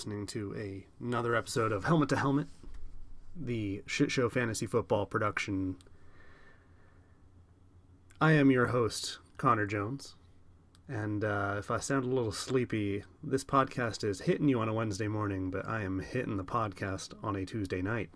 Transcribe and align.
listening 0.00 0.24
to 0.24 0.54
a, 0.56 0.86
another 0.98 1.34
episode 1.34 1.72
of 1.72 1.84
Helmet 1.84 2.08
to 2.08 2.16
Helmet, 2.16 2.48
the 3.36 3.82
shit 3.84 4.10
show 4.10 4.30
fantasy 4.30 4.64
football 4.64 5.04
production. 5.04 5.76
I 8.18 8.32
am 8.32 8.50
your 8.50 8.68
host, 8.68 9.18
Connor 9.36 9.66
Jones. 9.66 10.14
And 10.88 11.22
uh, 11.22 11.56
if 11.58 11.70
I 11.70 11.80
sound 11.80 12.06
a 12.06 12.08
little 12.08 12.32
sleepy, 12.32 13.04
this 13.22 13.44
podcast 13.44 14.02
is 14.02 14.22
hitting 14.22 14.48
you 14.48 14.58
on 14.60 14.70
a 14.70 14.72
Wednesday 14.72 15.06
morning, 15.06 15.50
but 15.50 15.68
I 15.68 15.82
am 15.82 16.00
hitting 16.00 16.38
the 16.38 16.44
podcast 16.44 17.12
on 17.22 17.36
a 17.36 17.44
Tuesday 17.44 17.82
night. 17.82 18.08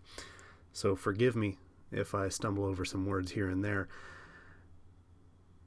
So 0.72 0.96
forgive 0.96 1.36
me 1.36 1.58
if 1.92 2.14
I 2.14 2.30
stumble 2.30 2.64
over 2.64 2.86
some 2.86 3.04
words 3.04 3.32
here 3.32 3.50
and 3.50 3.62
there. 3.62 3.88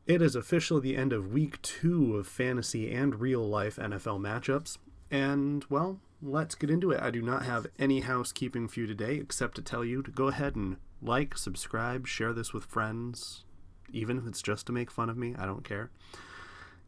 It 0.07 0.23
is 0.23 0.35
officially 0.35 0.81
the 0.81 0.97
end 0.97 1.13
of 1.13 1.31
week 1.31 1.61
two 1.61 2.15
of 2.15 2.25
fantasy 2.25 2.91
and 2.91 3.21
real 3.21 3.47
life 3.47 3.75
NFL 3.75 4.19
matchups. 4.19 4.79
And, 5.11 5.63
well, 5.69 5.99
let's 6.21 6.55
get 6.55 6.69
into 6.69 6.91
it. 6.91 7.01
I 7.01 7.11
do 7.11 7.21
not 7.21 7.45
have 7.45 7.67
any 7.77 8.01
housekeeping 8.01 8.67
for 8.67 8.79
you 8.79 8.87
today 8.87 9.15
except 9.15 9.55
to 9.55 9.61
tell 9.61 9.85
you 9.85 10.01
to 10.03 10.11
go 10.11 10.27
ahead 10.27 10.55
and 10.55 10.77
like, 11.01 11.37
subscribe, 11.37 12.07
share 12.07 12.33
this 12.33 12.53
with 12.53 12.65
friends, 12.65 13.43
even 13.91 14.17
if 14.17 14.27
it's 14.27 14.41
just 14.41 14.65
to 14.67 14.71
make 14.71 14.89
fun 14.89 15.09
of 15.09 15.17
me. 15.17 15.35
I 15.37 15.45
don't 15.45 15.63
care. 15.63 15.91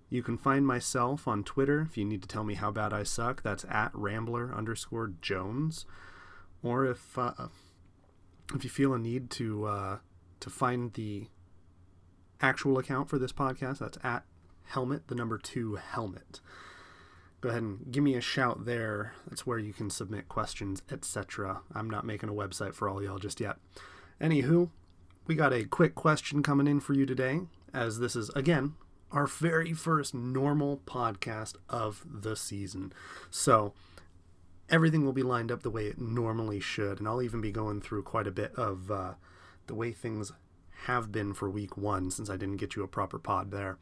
You 0.10 0.24
can 0.24 0.38
find 0.38 0.66
myself 0.66 1.28
on 1.28 1.44
Twitter 1.44 1.82
if 1.82 1.96
you 1.96 2.04
need 2.04 2.24
to 2.24 2.28
tell 2.28 2.44
me 2.44 2.56
how 2.56 2.72
bad 2.72 2.94
I 2.94 3.04
suck. 3.04 3.44
That's 3.44 3.66
at 3.70 3.92
Rambler 3.94 4.52
underscore 4.56 5.14
Jones. 5.22 5.86
Or 6.64 6.86
if 6.86 7.18
uh, 7.18 7.34
if 8.56 8.64
you 8.64 8.70
feel 8.72 8.94
a 8.94 9.00
need 9.00 9.30
to 9.32 9.66
uh, 9.66 9.98
to 10.40 10.50
find 10.50 10.94
the 10.94 11.28
actual 12.42 12.80
account 12.80 13.10
for 13.10 13.20
this 13.20 13.32
podcast, 13.32 13.78
that's 13.80 14.00
at 14.04 14.24
helmet, 14.66 15.08
the 15.08 15.16
number 15.16 15.38
two 15.38 15.76
helmet. 15.76 16.40
Go 17.42 17.50
ahead 17.50 17.62
and 17.62 17.92
give 17.92 18.04
me 18.04 18.16
a 18.16 18.22
shout 18.22 18.66
there. 18.66 19.14
That's 19.28 19.46
where 19.48 19.60
you 19.60 19.72
can 19.72 19.90
submit 19.90 20.28
questions, 20.28 20.82
etc. 20.92 21.62
I'm 21.74 21.90
not 21.90 22.06
making 22.06 22.30
a 22.30 22.34
website 22.34 22.74
for 22.74 22.90
all 22.90 23.02
y'all 23.02 23.20
just 23.20 23.40
yet. 23.40 23.56
Anywho, 24.20 24.70
we 25.26 25.36
got 25.36 25.54
a 25.54 25.64
quick 25.64 25.96
question 25.96 26.44
coming 26.44 26.68
in 26.68 26.82
for 26.82 26.94
you 26.94 27.06
today, 27.06 27.42
as 27.74 28.00
this 28.00 28.16
is, 28.16 28.30
again, 28.32 28.74
our 29.12 29.26
very 29.26 29.74
first 29.74 30.14
normal 30.14 30.82
podcast 30.86 31.56
of 31.70 32.06
the 32.06 32.36
season. 32.36 32.92
So, 33.30 33.74
everything 34.70 35.06
will 35.06 35.14
be 35.14 35.24
lined 35.24 35.52
up 35.52 35.64
the 35.64 35.70
way 35.70 35.88
it 35.88 36.00
normally 36.00 36.60
should, 36.60 37.00
and 37.00 37.08
I'll 37.08 37.22
even 37.22 37.42
be 37.42 37.52
going 37.52 37.82
through 37.82 38.04
quite 38.04 38.28
a 38.28 38.32
bit 38.32 38.54
of 38.56 38.92
uh, 38.92 39.14
the 39.68 39.76
way 39.76 39.92
things 39.92 40.34
have 40.86 41.12
been 41.12 41.34
for 41.34 41.50
week 41.50 41.78
one 41.78 42.12
since 42.12 42.30
I 42.30 42.38
didn't 42.38 42.58
get 42.58 42.76
you 42.76 42.84
a 42.84 42.88
proper 42.88 43.20
pod 43.20 43.52
there. 43.52 43.78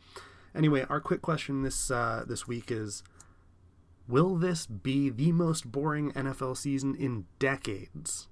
Anyway, 0.56 0.86
our 0.90 1.00
quick 1.00 1.22
question 1.22 1.62
this 1.62 1.92
uh, 1.92 2.24
this 2.28 2.48
week 2.48 2.72
is: 2.72 3.04
Will 4.08 4.36
this 4.36 4.66
be 4.66 5.10
the 5.10 5.32
most 5.32 5.72
boring 5.72 6.12
NFL 6.14 6.58
season 6.58 6.96
in 6.96 7.26
decades? 7.40 8.28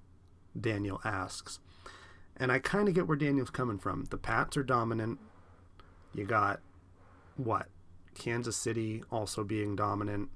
Daniel 0.58 1.00
asks, 1.04 1.58
and 2.36 2.50
I 2.50 2.58
kind 2.58 2.88
of 2.88 2.94
get 2.94 3.06
where 3.06 3.16
Daniel's 3.16 3.50
coming 3.50 3.78
from. 3.78 4.06
The 4.10 4.16
Pats 4.16 4.56
are 4.56 4.62
dominant. 4.62 5.18
You 6.14 6.24
got 6.24 6.60
what? 7.36 7.68
Kansas 8.14 8.56
City 8.56 9.02
also 9.10 9.44
being 9.44 9.76
dominant. 9.76 10.30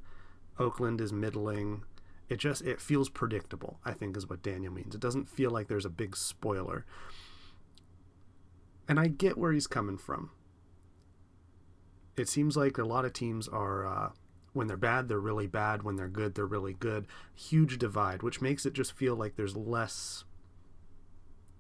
Oakland 0.58 1.00
is 1.00 1.12
middling. 1.12 1.84
It 2.28 2.38
just 2.38 2.62
it 2.62 2.80
feels 2.80 3.08
predictable. 3.08 3.80
I 3.84 3.92
think 3.92 4.16
is 4.16 4.28
what 4.28 4.42
Daniel 4.42 4.72
means. 4.72 4.94
It 4.94 5.00
doesn't 5.00 5.28
feel 5.28 5.50
like 5.50 5.68
there's 5.68 5.86
a 5.86 5.90
big 5.90 6.16
spoiler. 6.16 6.84
And 8.86 9.00
I 9.00 9.08
get 9.08 9.38
where 9.38 9.52
he's 9.52 9.66
coming 9.66 9.96
from. 9.96 10.30
It 12.16 12.28
seems 12.28 12.56
like 12.56 12.76
a 12.76 12.84
lot 12.84 13.04
of 13.04 13.12
teams 13.12 13.48
are, 13.48 13.86
uh, 13.86 14.10
when 14.52 14.66
they're 14.66 14.76
bad, 14.76 15.08
they're 15.08 15.18
really 15.18 15.46
bad. 15.46 15.82
When 15.82 15.96
they're 15.96 16.08
good, 16.08 16.34
they're 16.34 16.46
really 16.46 16.72
good. 16.72 17.06
Huge 17.34 17.78
divide, 17.78 18.22
which 18.22 18.40
makes 18.40 18.66
it 18.66 18.72
just 18.72 18.92
feel 18.92 19.14
like 19.14 19.36
there's 19.36 19.56
less 19.56 20.24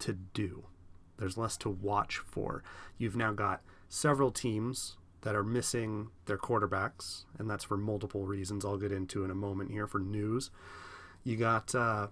to 0.00 0.12
do. 0.12 0.64
There's 1.18 1.36
less 1.36 1.56
to 1.58 1.68
watch 1.68 2.18
for. 2.18 2.62
You've 2.98 3.16
now 3.16 3.32
got 3.32 3.62
several 3.88 4.30
teams 4.30 4.96
that 5.22 5.34
are 5.34 5.44
missing 5.44 6.08
their 6.24 6.38
quarterbacks, 6.38 7.24
and 7.38 7.48
that's 7.48 7.64
for 7.64 7.76
multiple 7.76 8.24
reasons. 8.24 8.64
I'll 8.64 8.78
get 8.78 8.92
into 8.92 9.24
in 9.24 9.30
a 9.30 9.34
moment 9.34 9.70
here 9.70 9.86
for 9.86 10.00
news. 10.00 10.50
You 11.22 11.36
got 11.36 11.74
uh, 11.74 12.08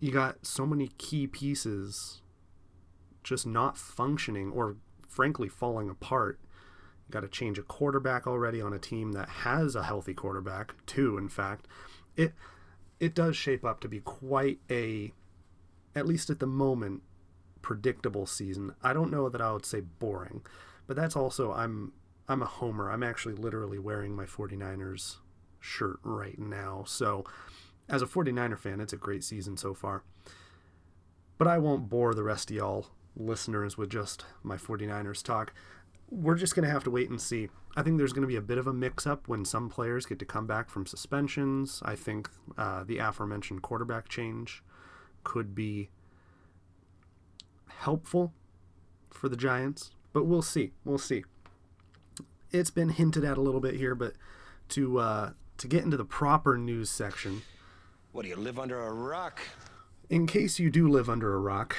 you 0.00 0.12
got 0.12 0.46
so 0.46 0.64
many 0.64 0.88
key 0.98 1.26
pieces 1.26 2.22
just 3.24 3.46
not 3.46 3.76
functioning 3.76 4.52
or 4.52 4.76
frankly 5.08 5.48
falling 5.48 5.90
apart. 5.90 6.38
Got 7.10 7.20
to 7.20 7.28
change 7.28 7.58
a 7.58 7.62
quarterback 7.62 8.26
already 8.26 8.60
on 8.60 8.72
a 8.72 8.78
team 8.78 9.12
that 9.12 9.28
has 9.28 9.74
a 9.74 9.84
healthy 9.84 10.14
quarterback, 10.14 10.74
too, 10.86 11.16
in 11.16 11.28
fact. 11.28 11.66
It 12.16 12.34
it 13.00 13.14
does 13.14 13.36
shape 13.36 13.64
up 13.64 13.80
to 13.80 13.88
be 13.88 14.00
quite 14.00 14.58
a 14.70 15.12
at 15.94 16.06
least 16.06 16.30
at 16.30 16.40
the 16.40 16.46
moment 16.46 17.02
predictable 17.62 18.26
season. 18.26 18.74
I 18.82 18.92
don't 18.92 19.10
know 19.10 19.28
that 19.28 19.40
I 19.40 19.52
would 19.52 19.66
say 19.66 19.80
boring, 19.80 20.42
but 20.86 20.96
that's 20.96 21.16
also 21.16 21.52
I'm 21.52 21.92
I'm 22.28 22.42
a 22.42 22.46
homer. 22.46 22.90
I'm 22.90 23.02
actually 23.02 23.34
literally 23.34 23.78
wearing 23.78 24.14
my 24.14 24.26
49ers 24.26 25.16
shirt 25.60 25.98
right 26.02 26.38
now. 26.38 26.84
So, 26.86 27.24
as 27.88 28.02
a 28.02 28.06
49er 28.06 28.58
fan, 28.58 28.80
it's 28.80 28.92
a 28.92 28.98
great 28.98 29.24
season 29.24 29.56
so 29.56 29.72
far. 29.72 30.02
But 31.38 31.48
I 31.48 31.58
won't 31.58 31.88
bore 31.88 32.14
the 32.14 32.22
rest 32.22 32.50
of 32.50 32.56
y'all 32.56 32.86
listeners 33.16 33.78
with 33.78 33.90
just 33.90 34.24
my 34.42 34.56
49ers 34.56 35.22
talk. 35.22 35.54
We're 36.10 36.36
just 36.36 36.54
going 36.54 36.66
to 36.66 36.72
have 36.72 36.84
to 36.84 36.90
wait 36.90 37.10
and 37.10 37.20
see. 37.20 37.48
I 37.76 37.82
think 37.82 37.98
there's 37.98 38.12
going 38.12 38.22
to 38.22 38.28
be 38.28 38.36
a 38.36 38.40
bit 38.40 38.58
of 38.58 38.66
a 38.66 38.72
mix 38.72 39.06
up 39.06 39.28
when 39.28 39.44
some 39.44 39.68
players 39.68 40.06
get 40.06 40.18
to 40.20 40.24
come 40.24 40.46
back 40.46 40.70
from 40.70 40.86
suspensions. 40.86 41.82
I 41.84 41.96
think 41.96 42.30
uh, 42.56 42.84
the 42.84 42.98
aforementioned 42.98 43.62
quarterback 43.62 44.08
change 44.08 44.62
could 45.22 45.54
be 45.54 45.90
helpful 47.68 48.32
for 49.10 49.28
the 49.28 49.36
Giants, 49.36 49.90
but 50.12 50.24
we'll 50.24 50.42
see. 50.42 50.72
We'll 50.84 50.98
see. 50.98 51.24
It's 52.50 52.70
been 52.70 52.88
hinted 52.90 53.24
at 53.24 53.36
a 53.36 53.42
little 53.42 53.60
bit 53.60 53.74
here, 53.74 53.94
but 53.94 54.14
to 54.70 54.98
uh, 54.98 55.30
to 55.58 55.68
get 55.68 55.84
into 55.84 55.96
the 55.96 56.04
proper 56.04 56.56
news 56.56 56.90
section. 56.90 57.42
What 58.12 58.22
do 58.22 58.28
you 58.28 58.36
live 58.36 58.58
under 58.58 58.80
a 58.80 58.92
rock? 58.92 59.40
In 60.08 60.26
case 60.26 60.58
you 60.58 60.70
do 60.70 60.88
live 60.88 61.10
under 61.10 61.34
a 61.34 61.38
rock, 61.38 61.76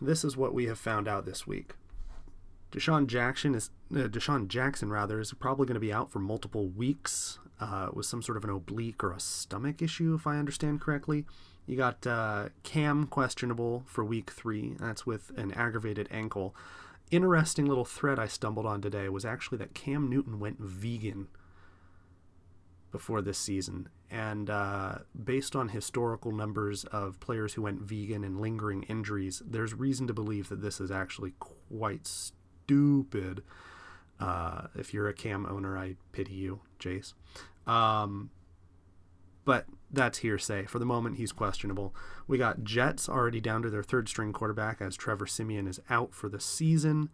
this 0.00 0.24
is 0.24 0.36
what 0.36 0.52
we 0.52 0.66
have 0.66 0.78
found 0.78 1.08
out 1.08 1.24
this 1.24 1.46
week. 1.46 1.72
DeSean 2.72 3.06
Jackson 3.06 3.54
is 3.54 3.70
uh, 3.92 4.08
DeSean 4.08 4.48
Jackson 4.48 4.90
rather 4.90 5.20
is 5.20 5.32
probably 5.34 5.66
going 5.66 5.74
to 5.74 5.80
be 5.80 5.92
out 5.92 6.12
for 6.12 6.20
multiple 6.20 6.68
weeks 6.68 7.38
uh, 7.60 7.88
with 7.92 8.06
some 8.06 8.22
sort 8.22 8.36
of 8.38 8.44
an 8.44 8.50
oblique 8.50 9.02
or 9.02 9.12
a 9.12 9.20
stomach 9.20 9.82
issue, 9.82 10.14
if 10.14 10.26
I 10.26 10.38
understand 10.38 10.80
correctly. 10.80 11.24
You 11.66 11.76
got 11.76 12.06
uh, 12.06 12.48
Cam 12.62 13.06
questionable 13.06 13.84
for 13.86 14.04
week 14.04 14.30
three. 14.30 14.74
That's 14.78 15.04
with 15.04 15.30
an 15.36 15.52
aggravated 15.52 16.08
ankle. 16.10 16.54
Interesting 17.10 17.66
little 17.66 17.84
thread 17.84 18.18
I 18.18 18.26
stumbled 18.26 18.66
on 18.66 18.80
today 18.80 19.08
was 19.08 19.24
actually 19.24 19.58
that 19.58 19.74
Cam 19.74 20.08
Newton 20.08 20.38
went 20.38 20.58
vegan 20.60 21.28
before 22.92 23.20
this 23.20 23.38
season. 23.38 23.88
And 24.10 24.50
uh, 24.50 24.98
based 25.24 25.54
on 25.54 25.68
historical 25.68 26.32
numbers 26.32 26.84
of 26.84 27.20
players 27.20 27.54
who 27.54 27.62
went 27.62 27.80
vegan 27.80 28.24
and 28.24 28.40
lingering 28.40 28.84
injuries, 28.84 29.42
there's 29.46 29.74
reason 29.74 30.06
to 30.08 30.12
believe 30.12 30.48
that 30.48 30.62
this 30.62 30.80
is 30.80 30.90
actually 30.90 31.34
quite 31.38 32.06
stupid. 32.70 33.42
Uh, 34.20 34.66
if 34.74 34.94
you're 34.94 35.08
a 35.08 35.14
cam 35.14 35.46
owner, 35.46 35.76
I 35.76 35.96
pity 36.12 36.34
you, 36.34 36.60
Jace. 36.78 37.14
Um, 37.66 38.30
but 39.44 39.66
that's 39.90 40.18
hearsay. 40.18 40.66
For 40.66 40.78
the 40.78 40.84
moment, 40.84 41.16
he's 41.16 41.32
questionable. 41.32 41.94
We 42.28 42.38
got 42.38 42.62
Jets 42.62 43.08
already 43.08 43.40
down 43.40 43.62
to 43.62 43.70
their 43.70 43.82
third 43.82 44.08
string 44.08 44.32
quarterback 44.32 44.80
as 44.80 44.96
Trevor 44.96 45.26
Siemian 45.26 45.66
is 45.66 45.80
out 45.88 46.14
for 46.14 46.28
the 46.28 46.38
season. 46.38 47.08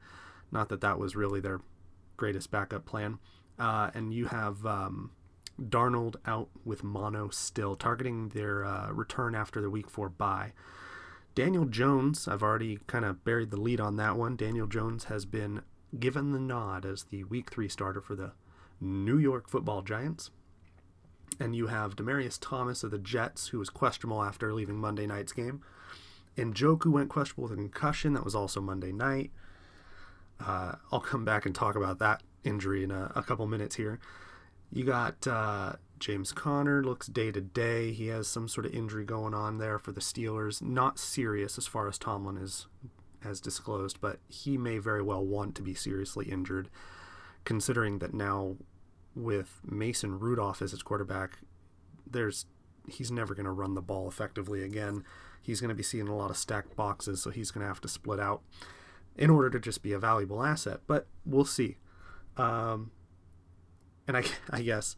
Not 0.50 0.68
that 0.68 0.80
that 0.80 0.98
was 0.98 1.16
really 1.16 1.40
their 1.40 1.60
greatest 2.16 2.50
backup 2.50 2.84
plan. 2.84 3.18
Uh, 3.58 3.90
and 3.94 4.12
you 4.12 4.26
have 4.26 4.66
um, 4.66 5.12
Darnold 5.60 6.16
out 6.26 6.50
with 6.64 6.84
mono 6.84 7.30
still, 7.30 7.76
targeting 7.76 8.28
their 8.30 8.64
uh, 8.64 8.90
return 8.90 9.34
after 9.34 9.62
the 9.62 9.70
week 9.70 9.88
four 9.88 10.08
bye. 10.10 10.52
Daniel 11.36 11.66
Jones, 11.66 12.26
I've 12.26 12.42
already 12.42 12.78
kind 12.86 13.04
of 13.04 13.22
buried 13.22 13.50
the 13.50 13.60
lead 13.60 13.78
on 13.78 13.96
that 13.96 14.16
one. 14.16 14.36
Daniel 14.36 14.66
Jones 14.66 15.04
has 15.04 15.26
been 15.26 15.60
given 16.00 16.32
the 16.32 16.40
nod 16.40 16.86
as 16.86 17.04
the 17.04 17.24
week 17.24 17.50
three 17.50 17.68
starter 17.68 18.00
for 18.00 18.16
the 18.16 18.32
New 18.80 19.18
York 19.18 19.46
football 19.46 19.82
Giants. 19.82 20.30
And 21.38 21.54
you 21.54 21.66
have 21.66 21.94
Demaryius 21.94 22.38
Thomas 22.40 22.82
of 22.82 22.90
the 22.90 22.98
Jets, 22.98 23.48
who 23.48 23.58
was 23.58 23.68
questionable 23.68 24.22
after 24.22 24.54
leaving 24.54 24.78
Monday 24.78 25.06
night's 25.06 25.32
game. 25.32 25.60
And 26.38 26.54
Njoku 26.54 26.90
went 26.90 27.10
questionable 27.10 27.50
with 27.50 27.52
a 27.52 27.56
concussion. 27.56 28.14
That 28.14 28.24
was 28.24 28.34
also 28.34 28.62
Monday 28.62 28.92
night. 28.92 29.30
Uh, 30.40 30.76
I'll 30.90 31.00
come 31.00 31.26
back 31.26 31.44
and 31.44 31.54
talk 31.54 31.76
about 31.76 31.98
that 31.98 32.22
injury 32.44 32.82
in 32.82 32.90
a, 32.90 33.12
a 33.14 33.22
couple 33.22 33.46
minutes 33.46 33.74
here. 33.76 34.00
You 34.72 34.84
got 34.84 35.26
uh, 35.26 35.74
James 35.98 36.32
Conner 36.32 36.82
looks 36.82 37.06
day 37.06 37.30
to 37.32 37.40
day. 37.40 37.92
He 37.92 38.08
has 38.08 38.28
some 38.28 38.48
sort 38.48 38.66
of 38.66 38.74
injury 38.74 39.04
going 39.04 39.34
on 39.34 39.58
there 39.58 39.78
for 39.78 39.92
the 39.92 40.00
Steelers. 40.00 40.60
Not 40.60 40.98
serious 40.98 41.58
as 41.58 41.66
far 41.66 41.88
as 41.88 41.98
Tomlin 41.98 42.36
is 42.36 42.66
has 43.22 43.40
disclosed, 43.40 44.00
but 44.00 44.20
he 44.28 44.56
may 44.56 44.78
very 44.78 45.02
well 45.02 45.24
want 45.24 45.54
to 45.56 45.62
be 45.62 45.74
seriously 45.74 46.26
injured, 46.26 46.68
considering 47.44 47.98
that 47.98 48.14
now 48.14 48.56
with 49.14 49.60
Mason 49.64 50.20
Rudolph 50.20 50.62
as 50.62 50.70
his 50.70 50.82
quarterback, 50.82 51.38
there's 52.08 52.46
he's 52.88 53.10
never 53.10 53.34
going 53.34 53.46
to 53.46 53.50
run 53.50 53.74
the 53.74 53.82
ball 53.82 54.08
effectively 54.08 54.62
again. 54.62 55.02
He's 55.42 55.60
going 55.60 55.70
to 55.70 55.74
be 55.74 55.82
seeing 55.82 56.08
a 56.08 56.16
lot 56.16 56.30
of 56.30 56.36
stacked 56.36 56.76
boxes, 56.76 57.22
so 57.22 57.30
he's 57.30 57.50
going 57.50 57.62
to 57.62 57.68
have 57.68 57.80
to 57.80 57.88
split 57.88 58.20
out 58.20 58.42
in 59.16 59.30
order 59.30 59.48
to 59.50 59.58
just 59.58 59.82
be 59.82 59.92
a 59.92 59.98
valuable 59.98 60.42
asset. 60.42 60.80
But 60.86 61.06
we'll 61.24 61.44
see. 61.44 61.78
Um, 62.36 62.90
and 64.06 64.16
I, 64.16 64.24
I 64.50 64.62
guess 64.62 64.96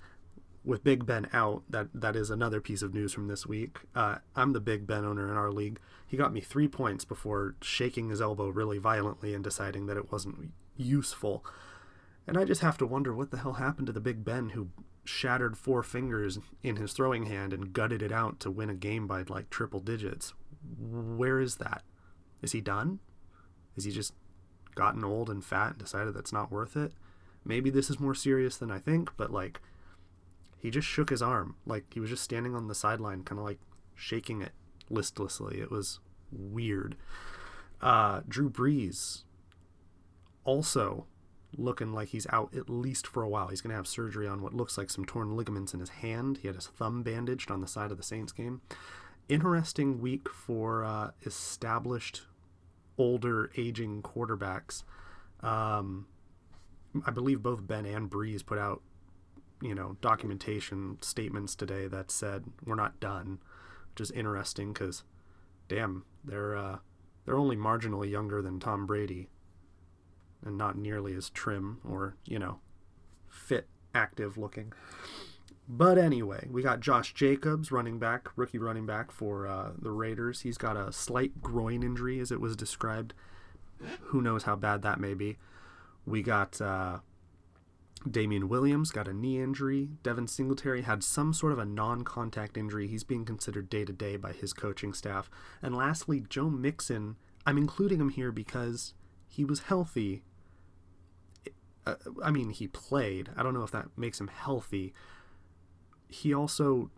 with 0.69 0.85
Big 0.85 1.06
Ben 1.06 1.26
out, 1.32 1.62
that 1.70 1.88
that 1.94 2.15
is 2.15 2.29
another 2.29 2.61
piece 2.61 2.82
of 2.82 2.93
news 2.93 3.15
from 3.15 3.26
this 3.26 3.47
week. 3.47 3.79
Uh, 3.94 4.17
I'm 4.37 4.53
the 4.53 4.61
Big 4.61 4.87
Ben 4.87 5.03
owner 5.03 5.31
in 5.31 5.37
our 5.37 5.50
league. 5.50 5.81
He 6.06 6.19
got 6.19 6.32
me 6.32 6.43
three 6.43 6.69
points 6.69 7.06
before 7.06 7.55
shaking 7.62 8.11
his 8.11 8.20
elbow 8.20 8.49
really 8.49 8.76
violently 8.76 9.32
and 9.32 9.43
deciding 9.43 9.87
that 9.87 9.97
it 9.97 10.12
wasn't 10.12 10.53
useful. 10.76 11.43
And 12.26 12.37
I 12.37 12.44
just 12.44 12.61
have 12.61 12.76
to 12.79 12.87
wonder 12.87 13.15
what 13.15 13.31
the 13.31 13.38
hell 13.38 13.55
happened 13.55 13.87
to 13.87 13.94
the 13.94 14.00
Big 14.00 14.26
Ben 14.26 14.50
who 14.50 14.69
shattered 15.05 15.56
four 15.56 15.82
fingers 15.82 16.38
in 16.62 16.76
his 16.76 16.93
throwing 16.93 17.25
hand 17.25 17.55
and 17.55 17.73
gutted 17.73 18.03
it 18.03 18.12
out 18.12 18.38
to 18.41 18.50
win 18.50 18.69
a 18.69 18.75
game 18.75 19.06
by 19.06 19.25
like 19.26 19.49
triple 19.49 19.81
digits. 19.81 20.35
Where 20.79 21.41
is 21.41 21.56
that? 21.56 21.82
Is 22.43 22.53
he 22.53 22.61
done? 22.61 22.99
Is 23.75 23.85
he 23.85 23.91
just 23.91 24.12
gotten 24.75 25.03
old 25.03 25.31
and 25.31 25.43
fat 25.43 25.70
and 25.70 25.79
decided 25.79 26.12
that's 26.12 26.32
not 26.32 26.53
worth 26.53 26.76
it? 26.76 26.93
Maybe 27.43 27.70
this 27.70 27.88
is 27.88 27.99
more 27.99 28.15
serious 28.15 28.59
than 28.59 28.70
I 28.70 28.79
think, 28.79 29.12
but 29.17 29.32
like 29.32 29.62
he 30.60 30.70
just 30.70 30.88
shook 30.88 31.10
his 31.10 31.22
arm. 31.22 31.56
Like 31.66 31.84
he 31.93 32.00
was 32.00 32.10
just 32.10 32.25
standing 32.25 32.55
on 32.55 32.69
the 32.69 32.75
sideline, 32.75 33.22
kind 33.22 33.38
of 33.38 33.44
like 33.44 33.58
shaking 33.94 34.43
it 34.43 34.52
listlessly. 34.90 35.60
It 35.60 35.70
was 35.70 36.00
weird. 36.31 36.96
Uh, 37.81 38.20
Drew 38.28 38.50
Brees 38.50 39.25
also 40.44 41.06
looking 41.56 41.93
like 41.93 42.08
he's 42.08 42.26
out 42.31 42.55
at 42.55 42.69
least 42.69 43.06
for 43.06 43.22
a 43.22 43.28
while. 43.28 43.49
He's 43.49 43.60
going 43.60 43.70
to 43.70 43.76
have 43.76 43.87
surgery 43.87 44.26
on 44.26 44.43
what 44.43 44.55
looks 44.55 44.76
like 44.76 44.90
some 44.90 45.05
torn 45.05 45.37
ligaments 45.37 45.72
in 45.72 45.81
his 45.81 45.88
hand. 45.88 46.38
He 46.43 46.49
had 46.49 46.56
his 46.56 46.66
thumb 46.66 47.02
bandaged 47.02 47.50
on 47.50 47.60
the 47.60 47.66
side 47.66 47.90
of 47.90 47.96
the 47.96 48.02
Saints 48.02 48.32
game. 48.32 48.60
Interesting 49.28 50.00
week 50.00 50.28
for 50.28 50.84
uh, 50.84 51.10
established, 51.25 52.22
older, 52.96 53.50
aging 53.56 54.02
quarterbacks. 54.02 54.84
Um, 55.40 56.06
I 57.06 57.10
believe 57.10 57.43
both 57.43 57.66
Ben 57.66 57.87
and 57.87 58.10
Brees 58.10 58.44
put 58.44 58.58
out, 58.58 58.82
you 59.62 59.75
know, 59.75 59.96
documentation 60.00 60.99
statements 61.00 61.55
today 61.55 61.87
that 61.88 62.10
said 62.10 62.44
we're 62.64 62.75
not 62.75 63.00
done, 63.00 63.38
which 63.90 64.00
is 64.00 64.10
interesting 64.10 64.72
because, 64.72 65.02
damn, 65.69 66.05
they're 66.25 66.56
uh, 66.56 66.78
they're 67.25 67.38
only 67.38 67.56
marginally 67.56 68.10
younger 68.10 68.40
than 68.40 68.60
Tom 68.60 68.87
Brady 68.87 69.28
and 70.44 70.56
not 70.56 70.78
nearly 70.78 71.14
as 71.14 71.31
trim 71.31 71.78
or, 71.88 72.16
you 72.25 72.38
know, 72.38 72.60
fit, 73.28 73.66
active 73.94 74.38
looking. 74.38 74.72
But 75.69 75.99
anyway, 75.99 76.49
we 76.50 76.62
got 76.62 76.81
Josh 76.81 77.12
Jacobs, 77.12 77.70
running 77.70 77.99
back, 77.99 78.28
rookie 78.37 78.56
running 78.56 78.87
back 78.87 79.10
for 79.10 79.46
uh, 79.46 79.72
the 79.78 79.90
Raiders. 79.90 80.40
He's 80.40 80.56
got 80.56 80.76
a 80.78 80.93
slight 80.93 81.43
groin 81.43 81.82
injury, 81.82 82.20
as 82.20 82.32
it 82.32 82.40
was 82.40 82.56
described. 82.56 83.12
Who 84.05 84.22
knows 84.22 84.44
how 84.44 84.56
bad 84.56 84.81
that 84.82 84.99
may 84.99 85.12
be. 85.12 85.37
We 86.06 86.22
got 86.22 86.58
uh, 86.60 87.00
Damien 88.08 88.49
Williams, 88.49 88.90
got 88.90 89.08
a 89.08 89.12
knee 89.12 89.40
injury. 89.40 89.88
Devin 90.02 90.26
Singletary 90.26 90.82
had 90.82 91.02
some 91.02 91.32
sort 91.32 91.52
of 91.52 91.58
a 91.58 91.64
non 91.64 92.02
contact 92.02 92.56
injury. 92.56 92.87
He's 92.88 93.05
being 93.05 93.25
considered 93.25 93.70
day 93.70 93.84
to 93.84 93.93
day 93.93 94.16
by 94.16 94.32
his 94.32 94.52
coaching 94.52 94.93
staff. 94.93 95.31
And 95.62 95.75
lastly, 95.76 96.25
Joe 96.28 96.50
Mixon. 96.50 97.16
I'm 97.46 97.56
including 97.56 98.00
him 98.00 98.10
here 98.10 98.31
because 98.31 98.93
he 99.26 99.43
was 99.44 99.60
healthy 99.60 100.22
I 102.22 102.31
mean, 102.31 102.50
he 102.50 102.66
played. 102.66 103.31
I 103.37 103.43
don't 103.43 103.55
know 103.55 103.62
if 103.62 103.70
that 103.70 103.87
makes 103.96 104.20
him 104.20 104.28
healthy. 104.28 104.93
He 106.08 106.34
also 106.34 106.90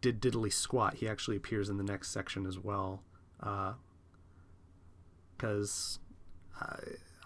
did 0.00 0.20
diddly 0.20 0.52
squat. 0.52 0.94
He 0.94 1.08
actually 1.08 1.36
appears 1.36 1.68
in 1.68 1.76
the 1.76 1.84
next 1.84 2.10
section 2.10 2.46
as 2.46 2.58
well. 2.58 3.02
Because 5.36 5.98
uh, 6.60 6.76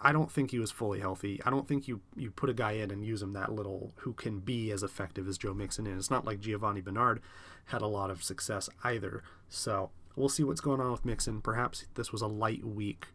I 0.03 0.11
don't 0.11 0.29
think 0.29 0.51
he 0.51 0.59
was 0.59 0.69
fully 0.69 0.99
healthy. 0.99 1.41
I 1.45 1.49
don't 1.49 1.67
think 1.67 1.87
you, 1.87 2.01
you 2.15 2.29
put 2.29 2.49
a 2.49 2.53
guy 2.53 2.73
in 2.73 2.91
and 2.91 3.05
use 3.05 3.21
him 3.21 3.31
that 3.33 3.53
little 3.53 3.93
who 3.97 4.11
can 4.11 4.39
be 4.39 4.69
as 4.71 4.83
effective 4.83 5.27
as 5.29 5.37
Joe 5.37 5.53
Mixon 5.53 5.87
is. 5.87 5.97
It's 5.97 6.11
not 6.11 6.25
like 6.25 6.41
Giovani 6.41 6.81
Bernard 6.81 7.21
had 7.65 7.81
a 7.81 7.87
lot 7.87 8.11
of 8.11 8.21
success 8.21 8.69
either. 8.83 9.23
So 9.47 9.91
we'll 10.17 10.27
see 10.27 10.43
what's 10.43 10.61
going 10.61 10.81
on 10.81 10.91
with 10.91 11.05
Mixon. 11.05 11.41
Perhaps 11.41 11.85
this 11.95 12.11
was 12.11 12.21
a 12.21 12.27
light 12.27 12.65
week, 12.65 13.07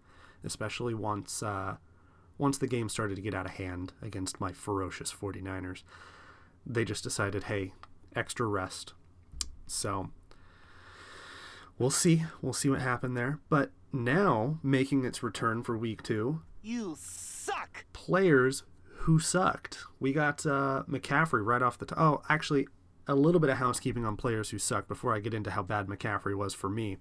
especially 0.42 0.94
once. 0.94 1.42
Uh, 1.42 1.76
once 2.38 2.56
the 2.56 2.66
game 2.66 2.88
started 2.88 3.16
to 3.16 3.22
get 3.22 3.34
out 3.34 3.46
of 3.46 3.52
hand 3.52 3.92
against 4.00 4.40
my 4.40 4.52
ferocious 4.52 5.12
49ers, 5.12 5.82
they 6.64 6.84
just 6.84 7.04
decided, 7.04 7.44
hey, 7.44 7.72
extra 8.16 8.46
rest. 8.46 8.94
So 9.66 10.08
we'll 11.78 11.90
see. 11.90 12.24
We'll 12.40 12.54
see 12.54 12.70
what 12.70 12.80
happened 12.80 13.16
there. 13.16 13.40
But 13.50 13.72
now, 13.92 14.58
making 14.62 15.04
its 15.04 15.22
return 15.22 15.62
for 15.62 15.76
week 15.76 16.02
two, 16.02 16.42
You 16.62 16.96
suck! 16.98 17.84
players 17.92 18.64
who 19.02 19.18
sucked. 19.18 19.78
We 20.00 20.12
got 20.12 20.44
uh, 20.44 20.82
McCaffrey 20.88 21.44
right 21.44 21.62
off 21.62 21.78
the 21.78 21.86
top. 21.86 21.98
Oh, 21.98 22.22
actually, 22.28 22.66
a 23.06 23.14
little 23.14 23.40
bit 23.40 23.50
of 23.50 23.58
housekeeping 23.58 24.04
on 24.04 24.16
players 24.16 24.50
who 24.50 24.58
suck 24.58 24.86
before 24.88 25.14
I 25.14 25.20
get 25.20 25.32
into 25.34 25.50
how 25.50 25.62
bad 25.62 25.86
McCaffrey 25.86 26.36
was 26.36 26.52
for 26.54 26.68
me. 26.68 26.98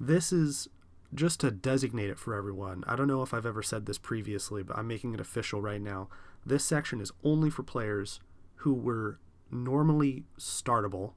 This 0.00 0.32
is 0.32 0.68
just 1.14 1.40
to 1.40 1.50
designate 1.50 2.10
it 2.10 2.18
for 2.18 2.34
everyone, 2.34 2.84
I 2.86 2.94
don't 2.96 3.08
know 3.08 3.22
if 3.22 3.32
I've 3.32 3.46
ever 3.46 3.62
said 3.62 3.86
this 3.86 3.96
previously, 3.98 4.62
but 4.62 4.76
I'm 4.76 4.86
making 4.88 5.14
it 5.14 5.20
official 5.20 5.62
right 5.62 5.80
now. 5.80 6.08
This 6.44 6.64
section 6.64 7.00
is 7.00 7.12
only 7.24 7.48
for 7.50 7.62
players 7.62 8.20
who 8.56 8.74
were 8.74 9.18
normally 9.50 10.24
startable, 10.38 11.12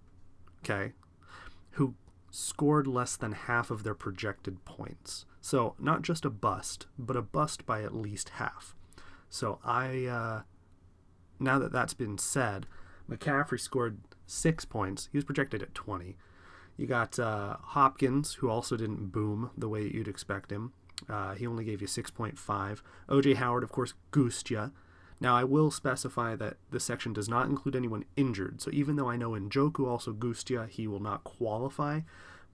okay, 0.63 0.93
who 1.71 1.95
scored 2.31 2.88
less 2.88 3.15
than 3.15 3.33
half 3.33 3.69
of 3.69 3.83
their 3.83 3.93
projected 3.93 4.65
points. 4.65 5.25
So 5.41 5.75
not 5.77 6.01
just 6.01 6.25
a 6.25 6.29
bust, 6.29 6.88
but 6.97 7.15
a 7.15 7.21
bust 7.21 7.65
by 7.65 7.83
at 7.83 7.93
least 7.93 8.29
half. 8.29 8.75
So 9.29 9.59
I, 9.63 10.05
uh, 10.05 10.41
now 11.39 11.59
that 11.59 11.71
that's 11.71 11.93
been 11.93 12.17
said, 12.17 12.67
McCaffrey 13.09 13.59
scored 13.59 14.00
six 14.25 14.65
points. 14.65 15.09
He 15.11 15.17
was 15.17 15.25
projected 15.25 15.61
at 15.61 15.75
20. 15.75 16.15
You 16.77 16.88
got 16.88 17.19
uh, 17.19 17.57
Hopkins, 17.61 18.35
who 18.35 18.50
also 18.50 18.77
didn't 18.77 19.11
boom 19.11 19.51
the 19.57 19.69
way 19.69 19.83
you'd 19.83 20.07
expect 20.07 20.51
him. 20.51 20.73
Uh, 21.09 21.33
he 21.33 21.45
only 21.45 21.65
gave 21.65 21.81
you 21.81 21.88
6.5. 21.88 22.81
OJ 23.09 23.35
Howard, 23.35 23.63
of 23.63 23.71
course, 23.71 23.93
goosed 24.11 24.50
you. 24.50 24.71
Now, 25.21 25.37
I 25.37 25.43
will 25.43 25.69
specify 25.69 26.35
that 26.37 26.57
this 26.71 26.83
section 26.83 27.13
does 27.13 27.29
not 27.29 27.47
include 27.47 27.75
anyone 27.75 28.05
injured. 28.17 28.59
So 28.59 28.71
even 28.73 28.95
though 28.95 29.07
I 29.07 29.17
know 29.17 29.29
Njoku 29.31 29.87
also 29.87 30.13
Gustia, 30.13 30.67
he 30.67 30.87
will 30.87 30.99
not 30.99 31.23
qualify. 31.23 32.01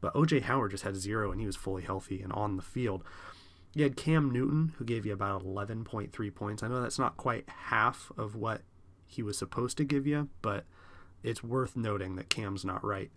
But 0.02 0.14
OJ 0.14 0.44
Howard 0.44 0.72
just 0.72 0.84
had 0.84 0.98
zero 0.98 1.32
and 1.32 1.40
he 1.40 1.48
was 1.48 1.56
fully 1.56 1.84
healthy 1.84 2.22
and 2.22 2.34
on 2.34 2.58
the 2.58 2.62
field. 2.62 3.06
You 3.74 3.84
had 3.84 3.96
Cam 3.96 4.32
Newton, 4.32 4.74
who 4.78 4.84
gave 4.86 5.06
you 5.06 5.14
about 5.14 5.46
11.3 5.46 6.36
points. 6.36 6.62
I 6.62 6.68
know 6.68 6.82
that's 6.82 7.00
not 7.00 7.16
quite 7.16 7.48
half 7.48 8.12
of 8.18 8.36
what 8.36 8.62
he 9.06 9.24
was 9.24 9.38
supposed 9.38 9.78
to 9.78 9.86
give 9.86 10.06
you, 10.06 10.28
but 10.42 10.66
it's 11.24 11.44
worth 11.44 11.78
noting 11.78 12.18
that 12.18 12.30
Cam's 12.30 12.66
not 12.66 12.84
right. 12.84 13.12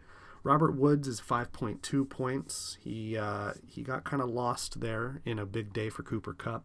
Robert 0.45 0.77
Woods 0.77 1.09
is 1.09 1.21
5.2 1.21 2.09
points. 2.09 2.79
He 2.81 3.17
uh, 3.19 3.53
he 3.67 3.83
got 3.83 4.05
kind 4.05 4.23
of 4.23 4.31
lost 4.31 4.81
there 4.81 5.21
in 5.25 5.39
a 5.39 5.45
big 5.45 5.73
day 5.73 5.91
for 5.91 6.03
Cooper 6.03 6.33
Kupp. 6.33 6.65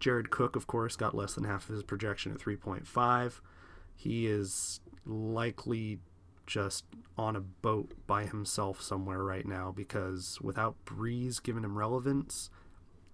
Jared 0.00 0.30
Cook, 0.30 0.56
of 0.56 0.66
course, 0.66 0.96
got 0.96 1.14
less 1.14 1.34
than 1.34 1.44
half 1.44 1.68
of 1.68 1.74
his 1.74 1.82
projection 1.82 2.32
at 2.32 2.38
3.5. 2.38 3.40
He 3.96 4.26
is 4.26 4.80
likely 5.06 6.00
just 6.46 6.84
on 7.16 7.36
a 7.36 7.40
boat 7.40 7.92
by 8.06 8.26
himself 8.26 8.82
somewhere 8.82 9.22
right 9.22 9.46
now 9.46 9.72
because 9.74 10.38
without 10.42 10.76
Brees 10.84 11.42
giving 11.42 11.64
him 11.64 11.78
relevance, 11.78 12.50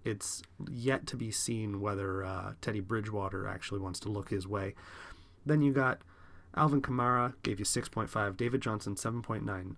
it's 0.03 0.41
yet 0.69 1.07
to 1.07 1.15
be 1.15 1.31
seen 1.31 1.79
whether 1.79 2.23
uh, 2.23 2.53
Teddy 2.61 2.79
Bridgewater 2.79 3.47
actually 3.47 3.79
wants 3.79 3.99
to 4.01 4.09
look 4.09 4.29
his 4.29 4.47
way. 4.47 4.75
Then 5.45 5.61
you 5.61 5.71
got 5.71 6.01
Alvin 6.55 6.81
Kamara 6.81 7.33
gave 7.43 7.59
you 7.59 7.65
6.5, 7.65 8.35
David 8.35 8.61
Johnson 8.61 8.95
7.9, 8.95 9.75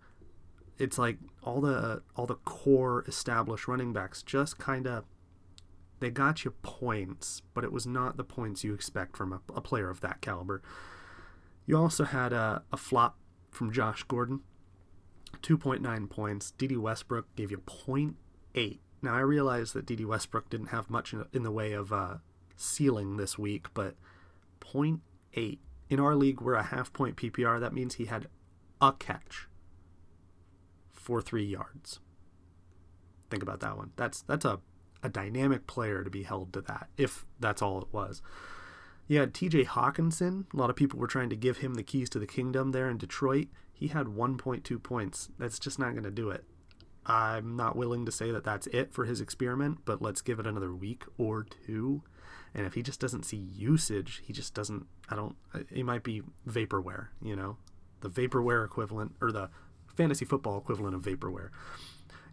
it's 0.79 0.97
like 0.97 1.17
all 1.43 1.61
the 1.61 2.01
all 2.15 2.25
the 2.25 2.35
core 2.35 3.03
established 3.07 3.67
running 3.67 3.93
backs 3.93 4.23
just 4.23 4.57
kind 4.57 4.87
of 4.87 5.05
they 6.03 6.11
got 6.11 6.43
you 6.43 6.51
points, 6.61 7.41
but 7.53 7.63
it 7.63 7.71
was 7.71 7.87
not 7.87 8.17
the 8.17 8.23
points 8.23 8.63
you 8.63 8.73
expect 8.73 9.15
from 9.15 9.33
a, 9.33 9.41
a 9.55 9.61
player 9.61 9.89
of 9.89 10.01
that 10.01 10.21
caliber. 10.21 10.61
You 11.65 11.77
also 11.77 12.03
had 12.03 12.33
a, 12.33 12.63
a 12.71 12.77
flop 12.77 13.17
from 13.49 13.71
Josh 13.71 14.03
Gordon, 14.03 14.41
2.9 15.41 16.09
points. 16.09 16.51
Dede 16.51 16.77
Westbrook 16.77 17.33
gave 17.35 17.51
you 17.51 17.57
0.8. 17.59 18.79
Now 19.01 19.15
I 19.15 19.19
realize 19.19 19.73
that 19.73 19.85
Dede 19.85 20.05
Westbrook 20.05 20.49
didn't 20.49 20.67
have 20.67 20.89
much 20.89 21.13
in, 21.13 21.25
in 21.31 21.43
the 21.43 21.51
way 21.51 21.71
of 21.73 21.93
uh, 21.93 22.15
ceiling 22.55 23.17
this 23.17 23.37
week, 23.37 23.67
but 23.73 23.95
0.8 24.59 25.59
in 25.89 25.99
our 25.99 26.15
league 26.15 26.41
we're 26.41 26.55
a 26.55 26.63
half 26.63 26.91
point 26.91 27.15
PPR. 27.15 27.59
That 27.59 27.73
means 27.73 27.95
he 27.95 28.05
had 28.05 28.27
a 28.81 28.93
catch 28.93 29.47
for 30.91 31.21
three 31.21 31.45
yards. 31.45 31.99
Think 33.29 33.43
about 33.43 33.59
that 33.61 33.77
one. 33.77 33.91
That's 33.95 34.21
that's 34.21 34.45
a, 34.45 34.59
a 35.03 35.09
dynamic 35.09 35.67
player 35.67 36.03
to 36.03 36.09
be 36.09 36.23
held 36.23 36.53
to 36.53 36.61
that, 36.61 36.87
if 36.97 37.25
that's 37.39 37.61
all 37.61 37.81
it 37.81 37.87
was. 37.91 38.21
You 39.07 39.19
had 39.19 39.33
TJ 39.33 39.65
Hockenson. 39.65 40.45
A 40.53 40.57
lot 40.57 40.69
of 40.69 40.75
people 40.75 40.97
were 40.97 41.07
trying 41.07 41.29
to 41.29 41.35
give 41.35 41.57
him 41.57 41.75
the 41.75 41.83
keys 41.83 42.09
to 42.11 42.19
the 42.19 42.25
kingdom 42.25 42.71
there 42.71 42.89
in 42.89 42.97
Detroit. 42.97 43.47
He 43.73 43.89
had 43.89 44.07
1.2 44.07 44.81
points. 44.81 45.29
That's 45.37 45.59
just 45.59 45.77
not 45.77 45.91
going 45.91 46.03
to 46.03 46.11
do 46.11 46.29
it. 46.29 46.45
I'm 47.05 47.57
not 47.57 47.75
willing 47.75 48.05
to 48.05 48.11
say 48.13 48.31
that 48.31 48.45
that's 48.45 48.67
it 48.67 48.93
for 48.93 49.03
his 49.03 49.19
experiment, 49.19 49.79
but 49.83 50.01
let's 50.01 50.21
give 50.21 50.39
it 50.39 50.47
another 50.47 50.73
week 50.73 51.03
or 51.17 51.45
two. 51.65 52.01
And 52.55 52.65
if 52.65 52.75
he 52.75 52.81
just 52.81 53.01
doesn't 53.01 53.25
see 53.25 53.37
usage, 53.37 54.21
he 54.25 54.31
just 54.31 54.53
doesn't. 54.53 54.85
I 55.09 55.15
don't. 55.15 55.35
He 55.69 55.83
might 55.83 56.03
be 56.03 56.21
vaporware, 56.47 57.07
you 57.21 57.35
know, 57.35 57.57
the 58.01 58.09
vaporware 58.09 58.63
equivalent 58.63 59.15
or 59.19 59.31
the 59.31 59.49
fantasy 59.95 60.23
football 60.23 60.59
equivalent 60.59 60.95
of 60.95 61.01
vaporware. 61.01 61.49